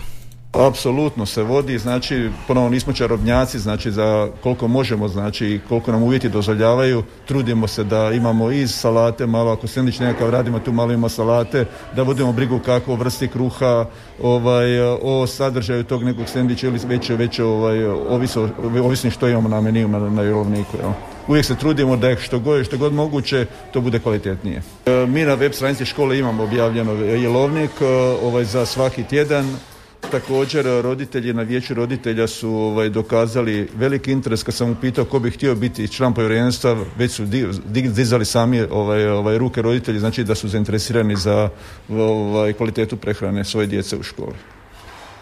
Apsolutno 0.59 1.27
se 1.27 1.43
vodi, 1.43 1.79
znači 1.79 2.31
ponovo 2.49 2.69
nismo 2.69 2.93
čarobnjaci, 2.93 3.59
znači 3.59 3.91
za 3.91 4.29
koliko 4.43 4.69
možemo, 4.69 5.09
znači 5.09 5.47
i 5.47 5.61
koliko 5.69 5.93
nam 5.93 6.03
uvjeti 6.03 6.29
dozvoljavaju, 6.29 7.03
trudimo 7.25 7.69
se 7.69 7.85
da 7.85 8.13
imamo 8.13 8.51
iz 8.51 8.75
salate 8.75 9.27
malo, 9.27 9.53
ako 9.53 9.67
sendvič 9.67 9.99
nekakav 9.99 10.31
radimo, 10.31 10.59
tu 10.59 10.73
malo 10.73 10.93
ima 10.93 11.09
salate, 11.09 11.65
da 11.97 12.03
vodimo 12.03 12.33
brigu 12.33 12.59
kako 12.59 12.95
vrsti 12.95 13.29
kruha, 13.29 13.87
ovaj, 14.23 14.81
o 15.03 15.27
sadržaju 15.27 15.85
tog 15.85 16.05
nekog 16.05 16.29
sendviča 16.29 16.67
ili 16.67 16.81
već, 16.87 17.11
već 17.11 17.39
ovaj, 17.39 17.85
oviso, 17.87 18.49
ovisno 18.85 19.11
što 19.11 19.29
imamo 19.29 19.49
na 19.49 19.61
meniju 19.61 19.89
na, 19.89 19.99
na 19.99 20.23
jelovniku. 20.23 20.77
Jel. 20.83 20.93
Uvijek 21.29 21.47
se 21.47 21.57
trudimo 21.57 21.97
da 21.97 22.09
je 22.09 22.17
što 22.17 22.39
god, 22.39 22.67
što 22.67 22.79
god 22.79 22.93
moguće 22.93 23.47
to 23.73 23.81
bude 23.81 23.99
kvalitetnije. 23.99 24.63
E, 24.87 25.07
Mi 25.07 25.25
na 25.25 25.35
web 25.35 25.53
stranici 25.53 25.85
škole 25.85 26.19
imamo 26.19 26.43
objavljeno 26.43 26.93
jelovnik 26.93 27.71
e, 27.81 27.87
ovaj, 28.23 28.45
za 28.45 28.67
svaki 28.67 29.05
tjedan, 29.05 29.57
Također 30.03 30.65
roditelji 30.83 31.33
na 31.33 31.43
vijeću 31.43 31.75
roditelja 31.75 32.26
su 32.26 32.50
ovaj, 32.50 32.88
dokazali 32.88 33.69
veliki 33.76 34.12
interes 34.12 34.43
kad 34.43 34.55
sam 34.55 34.71
upitao 34.71 35.05
ko 35.05 35.19
bi 35.19 35.31
htio 35.31 35.55
biti 35.55 35.88
član 35.88 36.15
povjerenstva, 36.15 36.76
već 36.99 37.12
su 37.12 37.25
di- 37.25 37.47
di- 37.65 37.88
dizali 37.88 38.25
sami 38.25 38.61
ovaj, 38.62 39.09
ovaj, 39.09 39.38
ruke 39.38 39.62
roditelji, 39.62 39.99
znači 40.00 40.25
da 40.25 40.35
su 40.35 40.49
zainteresirani 40.49 41.17
za 41.17 41.49
ovaj, 41.91 42.53
kvalitetu 42.53 42.97
prehrane 42.97 43.45
svoje 43.45 43.67
djece 43.67 43.97
u 43.97 44.03
školi. 44.03 44.35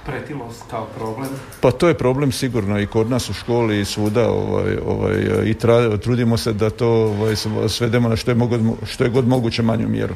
Pretilost 0.06 0.62
kao 0.70 0.86
problem. 0.98 1.28
Pa 1.60 1.70
to 1.70 1.88
je 1.88 1.94
problem 1.94 2.32
sigurno 2.32 2.80
i 2.80 2.86
kod 2.86 3.10
nas 3.10 3.30
u 3.30 3.32
školi 3.32 3.80
i 3.80 3.84
svuda 3.84 4.30
ovaj, 4.30 4.76
ovaj, 4.86 5.14
i 5.44 5.54
tra- 5.54 5.98
trudimo 5.98 6.36
se 6.36 6.52
da 6.52 6.70
to 6.70 6.88
ovaj, 6.88 7.34
svedemo 7.68 8.08
na 8.08 8.16
što 8.16 8.30
je, 8.30 8.34
mogu- 8.34 8.76
što 8.86 9.04
je 9.04 9.10
god 9.10 9.28
moguće 9.28 9.62
manju 9.62 9.88
mjeru. 9.88 10.14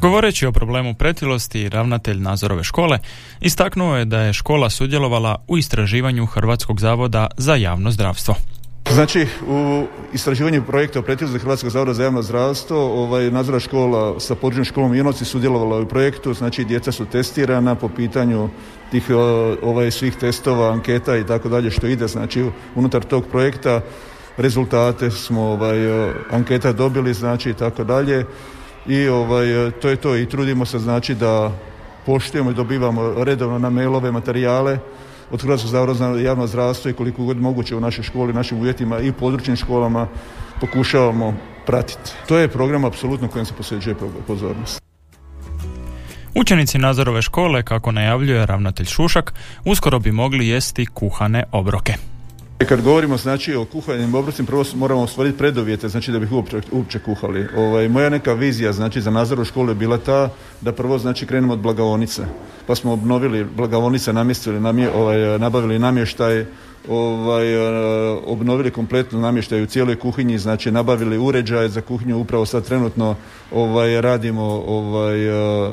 Govoreći 0.00 0.46
o 0.46 0.52
problemu 0.52 0.94
pretilosti, 0.94 1.68
ravnatelj 1.68 2.20
Nazorove 2.20 2.64
škole 2.64 2.98
istaknuo 3.40 3.96
je 3.96 4.04
da 4.04 4.20
je 4.20 4.32
škola 4.32 4.70
sudjelovala 4.70 5.36
u 5.48 5.58
istraživanju 5.58 6.26
Hrvatskog 6.26 6.80
zavoda 6.80 7.26
za 7.36 7.54
javno 7.54 7.90
zdravstvo. 7.90 8.34
Znači, 8.90 9.26
u 9.48 9.86
istraživanju 10.12 10.62
projekta 10.66 10.98
o 10.98 11.02
pretilosti 11.02 11.38
Hrvatskog 11.38 11.70
zavoda 11.70 11.94
za 11.94 12.02
javno 12.02 12.22
zdravstvo, 12.22 13.02
ovaj, 13.02 13.30
nadzora 13.30 13.60
škola 13.60 14.20
sa 14.20 14.34
područnom 14.34 14.64
školom 14.64 14.94
Inoci 14.94 15.24
sudjelovala 15.24 15.76
je 15.76 15.82
u 15.82 15.88
projektu, 15.88 16.34
znači 16.34 16.64
djeca 16.64 16.92
su 16.92 17.04
testirana 17.04 17.74
po 17.74 17.88
pitanju 17.88 18.48
tih 18.90 19.10
ovaj, 19.62 19.90
svih 19.90 20.16
testova, 20.16 20.72
anketa 20.72 21.16
i 21.16 21.26
tako 21.26 21.48
dalje 21.48 21.70
što 21.70 21.86
ide, 21.86 22.08
znači 22.08 22.44
unutar 22.74 23.04
tog 23.04 23.24
projekta. 23.30 23.80
Rezultate 24.36 25.10
smo 25.10 25.42
ovaj, 25.42 25.78
anketa 26.30 26.72
dobili, 26.72 27.14
znači 27.14 27.50
i 27.50 27.54
tako 27.54 27.84
dalje 27.84 28.24
i 28.88 29.08
ovaj, 29.08 29.70
to 29.82 29.88
je 29.88 29.96
to 29.96 30.16
i 30.16 30.26
trudimo 30.26 30.64
se 30.64 30.78
znači 30.78 31.14
da 31.14 31.52
poštujemo 32.06 32.50
i 32.50 32.54
dobivamo 32.54 33.24
redovno 33.24 33.58
na 33.58 33.70
mailove 33.70 34.12
materijale 34.12 34.78
od 35.30 35.42
Hrvatskog 35.42 35.70
zavoda 35.70 35.94
za 35.94 36.06
javno 36.06 36.46
zdravstvo 36.46 36.90
i 36.90 36.94
koliko 36.94 37.24
god 37.24 37.36
moguće 37.36 37.76
u 37.76 37.80
našoj 37.80 38.04
školi, 38.04 38.32
našim 38.32 38.58
uvjetima 38.58 39.00
i 39.00 39.12
područnim 39.12 39.56
školama 39.56 40.06
pokušavamo 40.60 41.34
pratiti. 41.66 42.10
To 42.28 42.38
je 42.38 42.48
program 42.48 42.84
apsolutno 42.84 43.28
kojem 43.28 43.46
se 43.46 43.54
posveđuje 43.54 43.96
pozornost. 44.26 44.82
Učenici 46.34 46.78
Nazorove 46.78 47.22
škole, 47.22 47.62
kako 47.62 47.92
najavljuje 47.92 48.46
ravnatelj 48.46 48.86
Šušak, 48.86 49.34
uskoro 49.64 49.98
bi 49.98 50.12
mogli 50.12 50.48
jesti 50.48 50.86
kuhane 50.86 51.44
obroke. 51.52 51.94
Kad 52.66 52.82
govorimo 52.82 53.16
znači 53.16 53.54
o 53.54 53.64
kuhanim 53.64 54.14
obrocima, 54.14 54.46
prvo 54.46 54.64
moramo 54.74 55.06
stvoriti 55.06 55.38
preduvjete, 55.38 55.88
znači 55.88 56.12
da 56.12 56.18
bi 56.18 56.28
uopće, 56.30 56.60
uopće 56.72 56.98
kuhali. 56.98 57.46
Ovaj, 57.56 57.88
moja 57.88 58.08
neka 58.08 58.32
vizija 58.32 58.72
znači 58.72 59.00
za 59.00 59.10
nadzor 59.10 59.40
u 59.40 59.44
školu 59.44 59.68
je 59.68 59.74
bila 59.74 59.98
ta 59.98 60.30
da 60.60 60.72
prvo 60.72 60.98
znači 60.98 61.26
krenemo 61.26 61.52
od 61.52 61.58
blagaonice. 61.58 62.22
Pa 62.66 62.74
smo 62.74 62.92
obnovili 62.92 63.44
blagaonice, 63.44 64.12
namjestili, 64.12 64.60
namje, 64.60 64.90
ovaj, 64.90 65.38
nabavili 65.38 65.78
namještaj, 65.78 66.44
ovaj, 66.88 67.54
e, 67.54 67.70
obnovili 68.26 68.70
kompletno 68.70 69.20
namještaj 69.20 69.62
u 69.62 69.66
cijeloj 69.66 69.98
kuhinji, 69.98 70.38
znači 70.38 70.70
nabavili 70.70 71.18
uređaje 71.18 71.68
za 71.68 71.80
kuhinju, 71.80 72.18
upravo 72.18 72.46
sad 72.46 72.64
trenutno 72.64 73.16
ovaj, 73.52 74.00
radimo 74.00 74.44
ovaj, 74.66 75.26
e, 75.26 75.72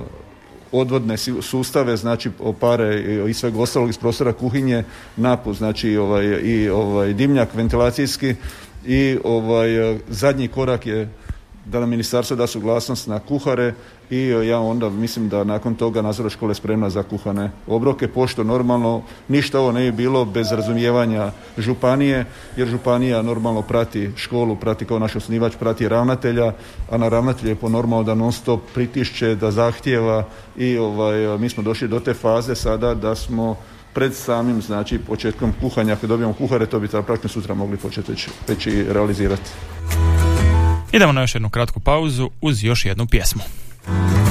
odvodne 0.79 1.17
sustave, 1.41 1.97
znači 1.97 2.29
opare 2.39 3.01
i- 3.29 3.33
sveg 3.33 3.57
ostalog 3.57 3.89
iz 3.89 3.97
prostora 3.97 4.33
kuhinje, 4.33 4.83
napu, 5.17 5.53
znači 5.53 5.97
ovaj, 5.97 6.25
i 6.25 6.69
ovaj 6.69 7.13
dimnjak 7.13 7.53
ventilacijski 7.53 8.35
i 8.85 9.17
ovaj 9.23 9.99
zadnji 10.09 10.47
korak 10.47 10.85
je 10.85 11.09
da 11.65 11.79
nam 11.79 11.89
ministarstvo 11.89 12.35
da 12.37 12.47
suglasnost 12.47 13.07
na 13.07 13.19
kuhare 13.19 13.73
i 14.09 14.17
eh, 14.17 14.47
ja 14.47 14.59
onda 14.59 14.89
mislim 14.89 15.29
da 15.29 15.43
nakon 15.43 15.75
toga 15.75 16.01
nadzor 16.01 16.31
škole 16.31 16.55
spremna 16.55 16.89
za 16.89 17.03
kuhane 17.03 17.51
obroke, 17.67 18.07
pošto 18.07 18.43
normalno 18.43 19.03
ništa 19.27 19.59
ovo 19.59 19.71
ne 19.71 19.81
bi 19.81 19.91
bilo 19.91 20.25
bez 20.25 20.51
razumijevanja 20.51 21.31
županije, 21.57 22.25
jer 22.57 22.67
županija 22.67 23.21
normalno 23.21 23.61
prati 23.61 24.11
školu, 24.15 24.55
prati 24.55 24.85
kao 24.85 24.99
naš 24.99 25.15
osnivač, 25.15 25.55
prati 25.59 25.89
ravnatelja, 25.89 26.53
a 26.91 26.97
na 26.97 27.09
ravnatelju 27.09 27.49
je 27.49 27.55
po 27.55 27.69
normalno 27.69 28.03
da 28.03 28.15
non 28.15 28.31
stop 28.31 28.61
pritišće, 28.73 29.35
da 29.35 29.51
zahtjeva 29.51 30.23
i 30.57 30.77
ovaj, 30.77 31.37
mi 31.37 31.49
smo 31.49 31.63
došli 31.63 31.87
do 31.87 31.99
te 31.99 32.13
faze 32.13 32.55
sada 32.55 32.93
da 32.93 33.15
smo 33.15 33.57
pred 33.93 34.15
samim 34.15 34.61
znači 34.61 34.99
početkom 34.99 35.53
kuhanja, 35.61 35.95
kad 35.95 36.09
dobijemo 36.09 36.33
kuhare, 36.33 36.65
to 36.65 36.79
bi 36.79 36.87
praktično 36.87 37.29
sutra 37.29 37.55
mogli 37.55 37.77
početi 37.77 38.11
već, 38.11 38.27
već 38.47 38.67
i 38.67 38.83
realizirati. 38.83 39.51
Idemo 40.91 41.11
na 41.11 41.21
još 41.21 41.35
jednu 41.35 41.49
kratku 41.49 41.79
pauzu 41.79 42.29
uz 42.41 42.63
još 42.63 42.85
jednu 42.85 43.07
pjesmu. 43.07 43.41
Bye. 43.85 44.24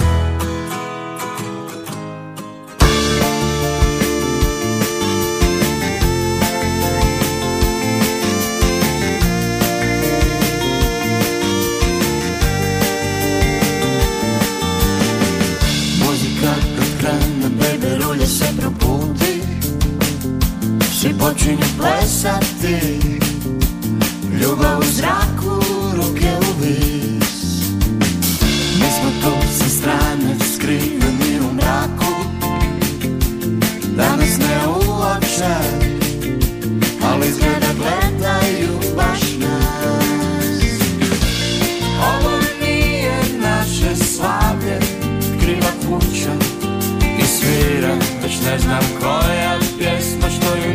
Već 48.34 48.46
ne 48.46 48.58
znam 48.58 48.82
koja 49.00 49.58
pjesma 49.78 50.30
što 50.30 50.56
ju 50.56 50.74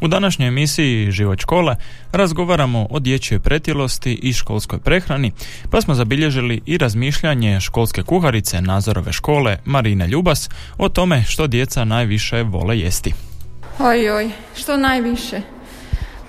U 0.00 0.08
današnjoj 0.08 0.48
emisiji 0.48 1.10
Život 1.10 1.40
škole 1.40 1.76
razgovaramo 2.12 2.86
o 2.90 2.98
dječjoj 2.98 3.40
pretilosti 3.40 4.14
i 4.14 4.32
školskoj 4.32 4.78
prehrani, 4.78 5.32
pa 5.70 5.80
smo 5.80 5.94
zabilježili 5.94 6.62
i 6.66 6.78
razmišljanje 6.78 7.60
školske 7.60 8.02
kuharice 8.02 8.60
Nazorove 8.60 9.12
škole 9.12 9.58
Marine 9.64 10.06
Ljubas 10.06 10.48
o 10.78 10.88
tome 10.88 11.24
što 11.28 11.46
djeca 11.46 11.84
najviše 11.84 12.42
vole 12.42 12.78
jesti. 12.78 13.14
Oj, 13.78 14.10
oj, 14.10 14.30
što 14.56 14.76
najviše? 14.76 15.40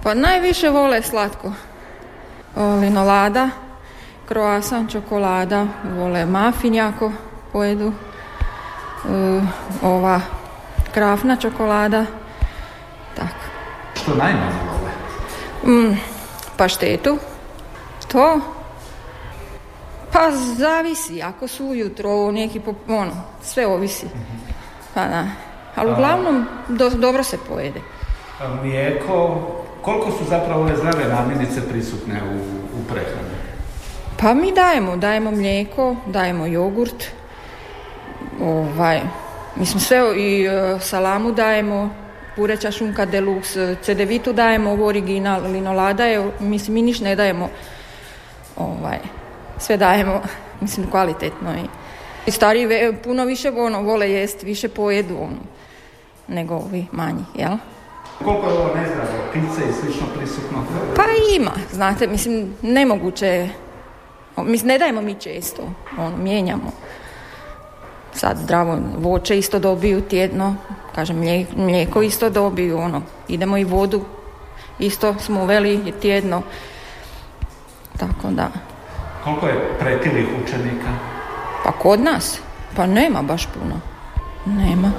Pa 0.03 0.13
najviše 0.13 0.69
vole 0.69 1.01
slatko. 1.01 1.53
Linolada, 2.81 3.49
kroasan, 4.27 4.87
čokolada, 4.87 5.67
vole 5.97 6.25
mafin 6.25 6.75
jako 6.75 7.11
pojedu. 7.51 7.93
E, 9.05 9.41
ova 9.81 10.21
krafna 10.93 11.35
čokolada, 11.35 12.05
tako. 13.15 13.48
Što 14.01 14.15
najmanje 14.15 14.59
vole? 14.69 14.91
Mm, 15.77 15.97
paštetu, 16.57 17.17
to, 18.07 18.39
pa 20.13 20.19
zavisi, 20.57 21.21
ako 21.21 21.47
su 21.47 21.65
ujutro 21.65 22.31
neki, 22.31 22.59
pop- 22.59 22.89
ono, 22.89 23.11
sve 23.43 23.67
ovisi. 23.67 24.05
Pa 24.93 25.01
da, 25.01 25.25
ali 25.75 25.91
uglavnom 25.91 26.45
do- 26.67 26.89
dobro 26.89 27.23
se 27.23 27.37
pojede. 27.49 27.81
A 28.41 28.47
Mlijeko, 28.55 29.41
koliko 29.81 30.11
su 30.11 30.23
zapravo 30.29 30.61
ove 30.61 30.75
zdrave 30.77 31.05
namirnice 31.05 31.69
prisutne 31.69 32.21
u, 32.25 32.37
u 32.75 32.83
prehrani? 32.89 33.29
Pa 34.17 34.33
mi 34.33 34.51
dajemo, 34.51 34.97
dajemo 34.97 35.31
mlijeko, 35.31 35.95
dajemo 36.05 36.45
jogurt, 36.45 37.03
ovaj, 38.41 39.01
mislim 39.55 39.79
sve 39.79 39.99
i 40.17 40.45
e, 40.45 40.79
salamu 40.79 41.31
dajemo, 41.31 41.89
pureća 42.39 42.71
šunka 42.71 43.05
deluxe, 43.05 43.75
cedevitu 43.81 44.33
dajemo, 44.33 44.71
ovo 44.71 44.85
original, 44.85 45.41
linolada 45.43 46.05
je, 46.05 46.31
mislim 46.39 46.73
mi 46.73 46.81
niš 46.81 46.99
ne 46.99 47.15
dajemo, 47.15 47.49
ovaj, 48.55 48.99
sve 49.57 49.77
dajemo, 49.77 50.21
mislim 50.61 50.89
kvalitetno 50.91 51.51
i, 51.55 51.65
i 52.25 52.31
stariji 52.31 52.65
ve- 52.65 52.93
puno 53.03 53.25
više 53.25 53.51
ono, 53.51 53.81
vole 53.81 54.11
jest, 54.11 54.43
više 54.43 54.69
pojedu 54.69 55.15
ono, 55.17 55.41
nego 56.27 56.55
ovi 56.55 56.85
manji, 56.91 57.25
jel? 57.35 57.57
Koliko 58.23 58.47
je 58.47 58.53
ovo 58.53 58.75
nezdravo, 58.75 59.09
pice 59.33 59.69
i 59.69 59.73
slično 59.73 60.07
prisutno? 60.17 60.63
Pa 60.95 61.03
ima, 61.35 61.51
znate, 61.71 62.07
mislim, 62.07 62.53
nemoguće 62.61 63.25
je. 63.25 63.49
Mislim, 64.37 64.67
ne 64.67 64.77
dajemo 64.77 65.01
mi 65.01 65.15
često, 65.15 65.61
ono, 65.97 66.17
mijenjamo. 66.17 66.71
Sad 68.13 68.37
zdravo 68.37 68.77
voće 68.97 69.37
isto 69.37 69.59
dobiju 69.59 70.01
tjedno, 70.01 70.55
kažem, 70.95 71.17
mlije- 71.17 71.45
mlijeko 71.55 72.01
isto 72.01 72.29
dobiju, 72.29 72.77
ono, 72.79 73.01
idemo 73.27 73.57
i 73.57 73.63
vodu, 73.63 74.01
isto 74.79 75.15
smo 75.15 75.41
uveli 75.41 75.93
tjedno. 76.01 76.41
Tako 77.97 78.27
da, 78.29 78.47
Koliko 79.23 79.47
je 79.47 79.69
pretilih 79.79 80.27
učenika? 80.43 80.89
pa 81.65 81.71
kod 81.71 81.99
nas, 81.99 82.39
pa 82.75 82.85
nema 82.85 83.21
baš 83.21 83.45
puno, 83.45 83.75
nema. 84.45 84.91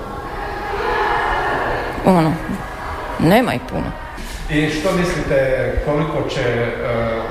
Ono, 2.06 2.32
nema 3.20 3.54
i 3.54 3.58
puno. 3.70 3.90
I 4.50 4.70
što 4.70 4.92
mislite 4.92 5.36
koliko 5.86 6.28
će 6.28 6.40
e, 6.40 6.74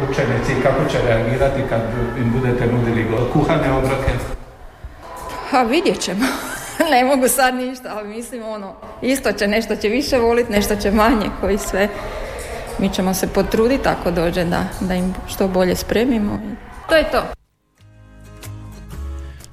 učenici 0.09 0.61
kako 0.63 0.89
će 0.91 0.97
reagirati 1.01 1.61
kad 1.69 1.81
im 2.17 2.31
budete 2.31 2.65
nudili 2.67 3.07
kuhane 3.33 3.71
obroke? 3.73 4.11
Pa 5.51 5.61
vidjet 5.63 5.99
ćemo. 5.99 6.25
ne 6.91 7.03
mogu 7.05 7.27
sad 7.27 7.55
ništa, 7.55 7.93
ali 7.97 8.07
mislim 8.07 8.43
ono, 8.43 8.75
isto 9.01 9.31
će, 9.31 9.47
nešto 9.47 9.75
će 9.75 9.87
više 9.87 10.17
voliti, 10.17 10.51
nešto 10.51 10.75
će 10.75 10.91
manje, 10.91 11.29
koji 11.41 11.57
sve. 11.57 11.89
Mi 12.79 12.89
ćemo 12.89 13.13
se 13.13 13.33
potruditi 13.33 13.87
ako 13.87 14.11
dođe 14.11 14.43
da, 14.43 14.63
da 14.81 14.95
im 14.95 15.13
što 15.27 15.47
bolje 15.47 15.75
spremimo. 15.75 16.39
To 16.89 16.95
je 16.95 17.11
to. 17.11 17.23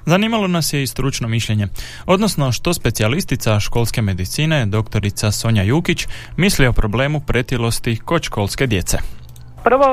Zanimalo 0.07 0.47
nas 0.47 0.73
je 0.73 0.83
i 0.83 0.87
stručno 0.87 1.29
mišljenje, 1.29 1.69
odnosno 2.07 2.53
što 2.53 2.75
specijalistica 2.75 3.61
školske 3.61 4.03
medicine, 4.03 4.67
doktorica 4.67 5.31
Sonja 5.31 5.63
Jukić, 5.63 6.07
misli 6.37 6.67
o 6.67 6.73
problemu 6.73 7.21
pretilosti 7.27 7.99
kod 8.05 8.23
školske 8.23 8.67
djece. 8.67 8.99
Prvo 9.65 9.87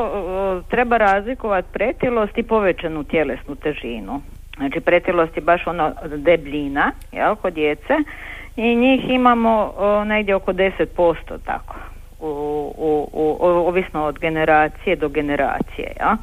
treba 0.69 0.97
razlikovati 0.97 1.67
pretilost 1.73 2.37
i 2.37 2.43
povećanu 2.43 3.03
tjelesnu 3.03 3.55
težinu. 3.55 4.21
Znači 4.57 4.79
pretilost 4.79 5.37
je 5.37 5.41
baš 5.41 5.67
ono 5.67 5.93
debljina, 6.05 6.91
jel, 7.11 7.35
kod 7.35 7.53
djece 7.53 7.93
i 8.55 8.75
njih 8.75 9.09
imamo 9.09 9.73
e, 10.01 10.05
negdje 10.05 10.35
oko 10.35 10.53
10% 10.53 11.15
tako. 11.45 11.75
U, 12.19 12.27
u, 12.77 13.09
u, 13.13 13.37
o- 13.39 13.67
ovisno 13.67 14.05
od 14.05 14.19
generacije 14.19 14.95
do 14.95 15.09
generacije, 15.09 15.91
ja. 15.99 16.17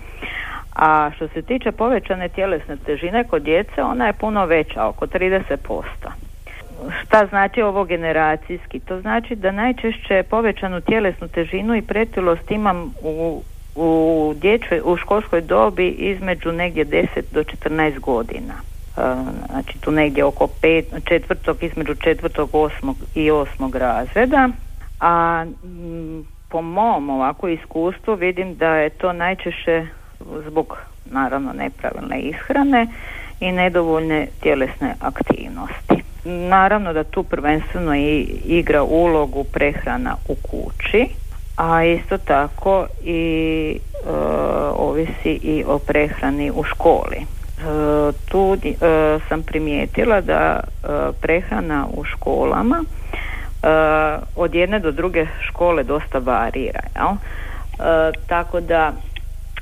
A 0.74 1.10
što 1.16 1.28
se 1.28 1.42
tiče 1.42 1.72
povećane 1.72 2.28
tjelesne 2.28 2.76
težine 2.76 3.24
kod 3.24 3.42
djece, 3.42 3.82
ona 3.82 4.06
je 4.06 4.12
puno 4.12 4.46
veća, 4.46 4.86
oko 4.86 5.06
30%. 5.06 5.82
Šta 7.02 7.26
znači 7.26 7.62
ovo 7.62 7.84
generacijski? 7.84 8.80
To 8.80 9.00
znači 9.00 9.36
da 9.36 9.50
najčešće 9.50 10.22
povećanu 10.22 10.80
tjelesnu 10.80 11.28
težinu 11.28 11.76
i 11.76 11.82
pretilost 11.82 12.50
imam 12.50 12.94
u, 13.02 13.42
u 13.74 14.32
dječjoj, 14.36 14.80
u 14.84 14.96
školskoj 14.96 15.40
dobi 15.40 15.88
između 15.88 16.52
negdje 16.52 16.84
10 16.84 17.06
do 17.30 17.42
14 17.42 17.98
godina. 17.98 18.54
E, 18.96 19.00
Znači 19.50 19.78
tu 19.78 19.90
negdje 19.90 20.24
oko 20.24 20.46
pet, 20.46 20.86
četvrtog, 21.04 21.62
između 21.62 21.94
četvrtog, 21.94 22.50
osmog 22.52 22.96
i 23.14 23.30
osmog 23.30 23.76
razreda. 23.76 24.48
A 25.00 25.44
po 26.48 26.62
mom 26.62 27.10
ovako 27.10 27.48
iskustvu 27.48 28.14
vidim 28.14 28.54
da 28.54 28.74
je 28.74 28.90
to 28.90 29.12
najčešće 29.12 29.86
zbog 30.46 30.76
naravno 31.04 31.52
nepravilne 31.52 32.20
ishrane 32.20 32.86
i 33.40 33.52
nedovoljne 33.52 34.26
tjelesne 34.42 34.94
aktivnosti. 35.00 36.02
Naravno 36.24 36.92
da 36.92 37.04
tu 37.04 37.22
prvenstveno 37.22 37.96
i 37.96 38.20
igra 38.44 38.82
ulogu 38.82 39.44
prehrana 39.44 40.16
u 40.28 40.34
kući, 40.34 41.06
a 41.60 41.84
isto 41.84 42.18
tako 42.18 42.86
i 43.02 43.76
e, 43.76 44.10
ovisi 44.76 45.30
i 45.30 45.64
o 45.66 45.78
prehrani 45.78 46.50
u 46.50 46.64
školi. 46.64 47.16
E, 47.16 47.24
tu 48.28 48.56
e, 48.64 48.74
sam 49.28 49.42
primijetila 49.42 50.20
da 50.20 50.60
e, 50.60 50.86
prehrana 51.20 51.86
u 51.92 52.04
školama 52.04 52.84
e, 52.84 53.66
od 54.36 54.54
jedne 54.54 54.78
do 54.78 54.92
druge 54.92 55.26
škole 55.48 55.82
dosta 55.82 56.18
varira. 56.18 56.80
Jel? 56.96 57.12
E, 57.12 58.12
tako 58.26 58.60
da 58.60 58.92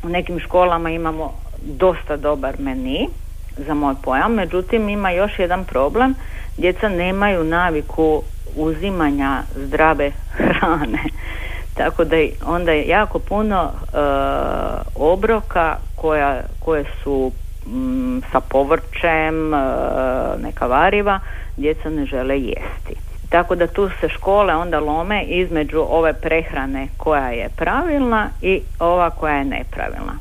u 0.03 0.09
nekim 0.09 0.41
školama 0.41 0.91
imamo 0.91 1.33
dosta 1.63 2.17
dobar 2.17 2.55
meni 2.59 3.09
za 3.57 3.75
moj 3.75 3.95
pojam, 4.03 4.35
međutim 4.35 4.89
ima 4.89 5.11
još 5.11 5.39
jedan 5.39 5.65
problem, 5.65 6.15
djeca 6.57 6.89
nemaju 6.89 7.45
naviku 7.45 8.23
uzimanja 8.57 9.43
zdrave 9.57 10.11
hrane. 10.37 11.03
Tako 11.79 12.05
da 12.05 12.17
onda 12.47 12.73
je 12.73 12.89
jako 12.89 13.19
puno 13.19 13.73
e, 13.73 13.97
obroka 14.95 15.77
koja, 15.95 16.43
koje 16.59 16.85
su 17.03 17.33
mm, 17.67 18.19
sa 18.33 18.41
povrćem, 18.41 19.55
e, 19.55 19.59
neka 20.43 20.67
variva, 20.67 21.21
djeca 21.57 21.91
ne 21.91 22.07
žele 22.07 22.41
jesti. 22.41 22.95
Tako 23.29 23.55
da 23.55 23.67
tu 23.67 23.91
se 24.01 24.09
škole 24.09 24.55
onda 24.55 24.81
lome 24.81 25.25
između 25.25 25.87
ove 25.89 26.13
prehrane 26.13 26.89
koja 26.97 27.29
je 27.31 27.49
pravilna 27.49 28.31
i 28.43 28.63
ova 28.79 29.11
koja 29.11 29.35
je 29.35 29.45
nepravilna. 29.45 30.19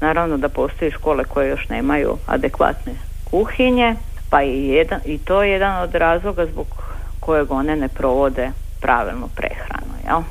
Naravno 0.00 0.36
da 0.36 0.48
postoji 0.48 0.90
škole 0.90 1.24
koje 1.24 1.48
još 1.48 1.68
nemaju 1.68 2.16
adekvatne 2.26 2.92
kuhinje, 3.30 3.94
pa 4.30 4.42
i, 4.42 4.68
jedan, 4.68 5.00
i 5.04 5.18
to 5.18 5.42
je 5.42 5.50
jedan 5.50 5.82
od 5.82 5.94
razloga 5.94 6.46
zbog 6.46 6.66
kojeg 7.20 7.50
one 7.50 7.76
ne 7.76 7.88
provode 7.88 8.50
pravilnu 8.80 9.28
prehranu. 9.36 9.92
Jel? 10.06 10.22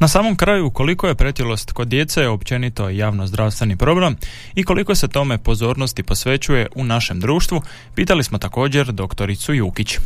Na 0.00 0.08
samom 0.08 0.36
kraju, 0.36 0.70
koliko 0.70 1.06
je 1.06 1.14
pretilost 1.14 1.72
kod 1.72 1.88
djece 1.88 2.28
općenito 2.28 2.88
javno 2.88 3.26
zdravstveni 3.26 3.76
problem 3.76 4.16
i 4.54 4.64
koliko 4.64 4.94
se 4.94 5.08
tome 5.08 5.38
pozornosti 5.38 6.02
posvećuje 6.02 6.66
u 6.74 6.84
našem 6.84 7.20
društvu, 7.20 7.60
pitali 7.94 8.24
smo 8.24 8.38
također 8.38 8.86
doktoricu 8.86 9.54
Jukić. 9.54 9.98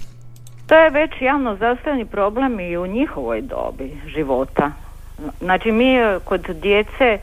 To 0.66 0.74
je 0.74 0.90
već 0.90 1.10
javno 1.20 1.56
zdravstveni 1.56 2.04
problem 2.04 2.60
i 2.60 2.76
u 2.76 2.86
njihovoj 2.86 3.40
dobi 3.42 4.00
života. 4.14 4.72
Znači 5.40 5.72
mi 5.72 5.96
e, 5.96 6.18
kod 6.24 6.46
djece 6.62 7.18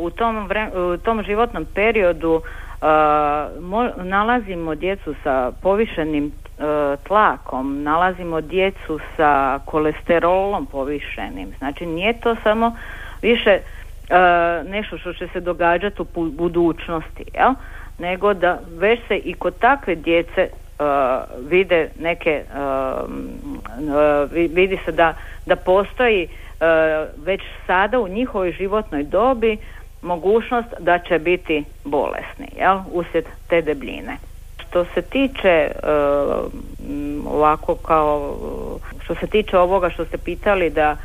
u, 0.00 0.10
tom, 0.10 0.48
vre- 0.48 0.94
u 0.94 0.98
tom 0.98 1.22
životnom 1.22 1.64
periodu 1.74 2.40
e, 2.42 2.86
mo- 3.60 4.02
nalazimo 4.02 4.74
djecu 4.74 5.14
sa 5.22 5.52
povišenim 5.62 6.32
tlakom, 7.02 7.82
nalazimo 7.82 8.40
djecu 8.40 8.98
sa 9.16 9.60
kolesterolom 9.64 10.66
povišenim. 10.66 11.52
Znači 11.58 11.86
nije 11.86 12.12
to 12.20 12.36
samo 12.42 12.76
više 13.22 13.50
e, 13.50 13.60
nešto 14.64 14.98
što 14.98 15.12
će 15.12 15.28
se 15.28 15.40
događati 15.40 16.02
u 16.02 16.06
budućnosti, 16.30 17.24
jel? 17.34 17.54
nego 17.98 18.34
da 18.34 18.58
već 18.68 19.00
se 19.08 19.16
i 19.16 19.34
kod 19.34 19.58
takve 19.58 19.94
djece 19.94 20.40
e, 20.40 20.50
vide 21.38 21.90
neke 21.98 22.30
e, 22.30 22.44
e, 23.90 24.26
vi- 24.32 24.48
vidi 24.48 24.78
se 24.84 24.92
da, 24.92 25.14
da 25.46 25.56
postoji 25.56 26.22
e, 26.24 26.28
već 27.16 27.40
sada 27.66 27.98
u 28.00 28.08
njihovoj 28.08 28.52
životnoj 28.52 29.02
dobi 29.02 29.56
mogućnost 30.02 30.68
da 30.78 30.98
će 30.98 31.18
biti 31.18 31.64
bolesni 31.84 32.48
jel, 32.56 32.78
uslijed 32.92 33.24
te 33.48 33.62
debljine. 33.62 34.16
Što 34.74 34.84
se 34.94 35.02
tiče 35.02 35.70
m, 36.88 37.26
ovako 37.26 37.74
kao 37.74 38.36
što 39.04 39.14
se 39.14 39.26
tiče 39.26 39.58
ovoga 39.58 39.90
što 39.90 40.04
ste 40.04 40.18
pitali 40.18 40.70
da 40.70 40.96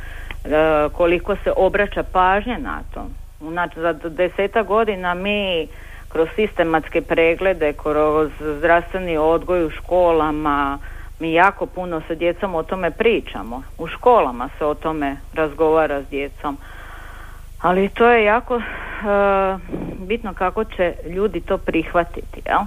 e, 0.44 0.48
koliko 0.92 1.36
se 1.36 1.52
obraća 1.56 2.02
pažnje 2.02 2.58
na 2.58 2.82
to. 2.94 3.06
Znači 3.40 3.80
za 3.80 3.92
deseta 3.92 4.62
godina 4.62 5.14
mi 5.14 5.68
kroz 6.08 6.28
sistematske 6.34 7.00
preglede, 7.00 7.72
kroz 7.72 8.30
zdravstveni 8.58 9.16
odgoj 9.16 9.66
u 9.66 9.70
školama, 9.70 10.78
mi 11.18 11.32
jako 11.32 11.66
puno 11.66 12.02
sa 12.08 12.14
djecom 12.14 12.54
o 12.54 12.62
tome 12.62 12.90
pričamo. 12.90 13.62
U 13.78 13.86
školama 13.86 14.48
se 14.58 14.64
o 14.64 14.74
tome 14.74 15.16
razgovara 15.34 16.02
s 16.02 16.08
djecom. 16.10 16.58
Ali 17.60 17.88
to 17.88 18.06
je 18.06 18.24
jako 18.24 18.56
e, 18.56 18.62
bitno 19.98 20.34
kako 20.34 20.64
će 20.64 20.94
ljudi 21.04 21.40
to 21.40 21.58
prihvatiti, 21.58 22.42
jel? 22.46 22.60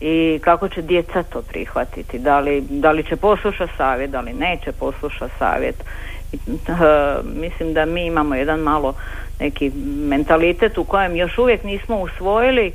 I 0.00 0.38
kako 0.44 0.68
će 0.68 0.82
djeca 0.82 1.22
to 1.22 1.42
prihvatiti. 1.42 2.18
Da 2.18 2.40
li, 2.40 2.60
da 2.60 2.90
li 2.90 3.04
će 3.04 3.16
poslušati 3.16 3.72
savjet, 3.76 4.10
da 4.10 4.20
li 4.20 4.32
neće 4.32 4.72
poslušati 4.72 5.32
savjet. 5.38 5.84
I, 6.32 6.36
e, 6.36 6.78
mislim 7.22 7.74
da 7.74 7.84
mi 7.84 8.06
imamo 8.06 8.34
jedan 8.34 8.60
malo 8.60 8.94
neki 9.38 9.70
mentalitet 10.08 10.78
u 10.78 10.84
kojem 10.84 11.16
još 11.16 11.38
uvijek 11.38 11.64
nismo 11.64 12.00
usvojili 12.00 12.66
e, 12.66 12.72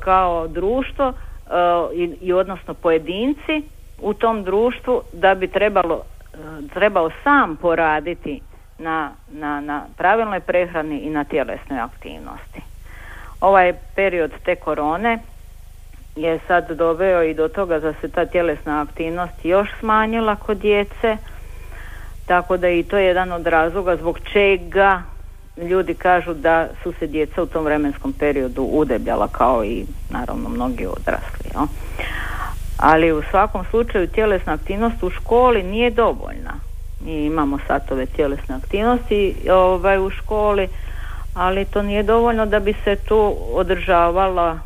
kao 0.00 0.48
društvo 0.48 1.08
e, 1.08 1.50
i, 1.94 2.16
i 2.20 2.32
odnosno 2.32 2.74
pojedinci 2.74 3.62
u 3.98 4.14
tom 4.14 4.44
društvu 4.44 5.02
da 5.12 5.34
bi 5.34 5.48
trebalo 5.48 6.02
e, 6.34 6.36
trebao 6.74 7.10
sam 7.24 7.56
poraditi 7.56 8.40
na, 8.78 9.12
na, 9.28 9.60
na 9.60 9.84
pravilnoj 9.96 10.40
prehrani 10.40 10.98
i 10.98 11.10
na 11.10 11.24
tjelesnoj 11.24 11.80
aktivnosti. 11.80 12.60
Ovaj 13.40 13.72
period 13.94 14.32
te 14.44 14.56
korone 14.56 15.18
je 16.16 16.38
sad 16.48 16.70
doveo 16.70 17.22
i 17.22 17.34
do 17.34 17.48
toga 17.48 17.78
da 17.78 17.92
se 18.00 18.08
ta 18.08 18.26
tjelesna 18.26 18.82
aktivnost 18.82 19.44
još 19.44 19.68
smanjila 19.80 20.36
kod 20.36 20.58
djece, 20.58 21.16
tako 22.26 22.56
da 22.56 22.68
i 22.68 22.82
to 22.82 22.98
je 22.98 23.06
jedan 23.06 23.32
od 23.32 23.46
razloga 23.46 23.96
zbog 23.96 24.18
čega 24.32 25.02
ljudi 25.56 25.94
kažu 25.94 26.34
da 26.34 26.68
su 26.82 26.92
se 26.92 27.06
djeca 27.06 27.42
u 27.42 27.46
tom 27.46 27.64
vremenskom 27.64 28.12
periodu 28.12 28.62
udebljala 28.62 29.28
kao 29.28 29.64
i 29.64 29.86
naravno 30.10 30.48
mnogi 30.48 30.86
odrasli. 30.86 31.50
jel? 31.54 31.66
Ali 32.76 33.12
u 33.12 33.22
svakom 33.30 33.64
slučaju 33.70 34.06
tjelesna 34.06 34.52
aktivnost 34.52 35.02
u 35.02 35.10
školi 35.10 35.62
nije 35.62 35.90
dovoljna. 35.90 36.60
Mi 37.00 37.24
imamo 37.24 37.58
satove 37.66 38.06
tjelesne 38.06 38.54
aktivnosti 38.54 39.36
ovaj, 39.50 39.98
u 39.98 40.10
školi, 40.10 40.68
ali 41.34 41.64
to 41.64 41.82
nije 41.82 42.02
dovoljno 42.02 42.46
da 42.46 42.60
bi 42.60 42.74
se 42.84 42.96
tu 42.96 43.36
održavala 43.52 44.58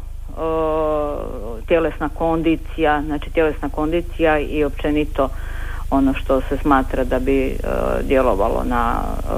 tjelesna 1.66 2.08
kondicija, 2.08 3.02
znači 3.02 3.30
tjelesna 3.30 3.68
kondicija 3.68 4.38
i 4.38 4.64
općenito 4.64 5.28
ono 5.90 6.14
što 6.14 6.40
se 6.40 6.56
smatra 6.56 7.04
da 7.04 7.18
bi 7.18 7.46
e, 7.46 7.56
djelovalo 8.02 8.64
na, 8.64 8.94
e, 8.98 9.34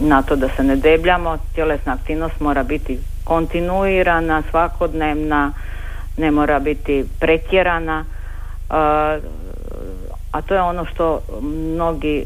na 0.00 0.22
to 0.22 0.36
da 0.36 0.48
se 0.56 0.62
ne 0.62 0.76
debljamo. 0.76 1.38
Tjelesna 1.54 1.92
aktivnost 1.92 2.40
mora 2.40 2.62
biti 2.62 2.98
kontinuirana, 3.24 4.42
svakodnevna, 4.50 5.52
ne 6.16 6.30
mora 6.30 6.58
biti 6.58 7.04
pretjerana, 7.20 8.04
a, 8.70 9.18
a 10.32 10.42
to 10.42 10.54
je 10.54 10.62
ono 10.62 10.84
što 10.84 11.20
mnogi 11.42 12.18
e, 12.18 12.24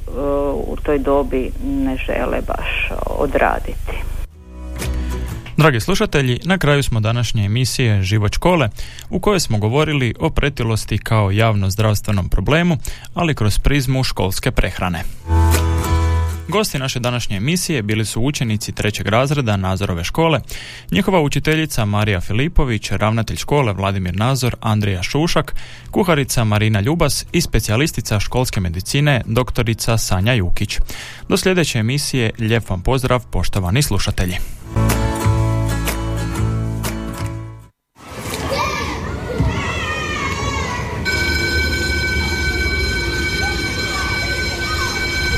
u 0.66 0.76
toj 0.82 0.98
dobi 0.98 1.52
ne 1.64 1.96
žele 1.96 2.40
baš 2.46 2.90
odraditi. 3.06 4.19
Dragi 5.60 5.80
slušatelji, 5.80 6.40
na 6.44 6.58
kraju 6.58 6.82
smo 6.82 7.00
današnje 7.00 7.44
emisije 7.44 8.02
Život 8.02 8.34
škole 8.34 8.68
u 9.10 9.20
kojoj 9.20 9.40
smo 9.40 9.58
govorili 9.58 10.14
o 10.18 10.30
pretilosti 10.30 10.98
kao 10.98 11.30
javno 11.30 11.70
zdravstvenom 11.70 12.28
problemu, 12.28 12.76
ali 13.14 13.34
kroz 13.34 13.58
prizmu 13.58 14.04
školske 14.04 14.50
prehrane. 14.50 15.04
Gosti 16.48 16.78
naše 16.78 17.00
današnje 17.00 17.36
emisije 17.36 17.82
bili 17.82 18.04
su 18.04 18.22
učenici 18.22 18.72
trećeg 18.72 19.08
razreda 19.08 19.56
Nazorove 19.56 20.04
škole, 20.04 20.40
njihova 20.90 21.20
učiteljica 21.20 21.84
Marija 21.84 22.20
Filipović, 22.20 22.90
ravnatelj 22.90 23.36
škole 23.36 23.72
Vladimir 23.72 24.16
Nazor, 24.16 24.56
Andrija 24.60 25.02
Šušak, 25.02 25.54
kuharica 25.90 26.44
Marina 26.44 26.80
Ljubas 26.80 27.26
i 27.32 27.40
specijalistica 27.40 28.20
školske 28.20 28.60
medicine 28.60 29.22
doktorica 29.26 29.98
Sanja 29.98 30.32
Jukić. 30.32 30.78
Do 31.28 31.36
sljedeće 31.36 31.78
emisije 31.78 32.30
lijep 32.38 32.70
vam 32.70 32.82
pozdrav 32.82 33.24
poštovani 33.30 33.82
slušatelji. 33.82 34.36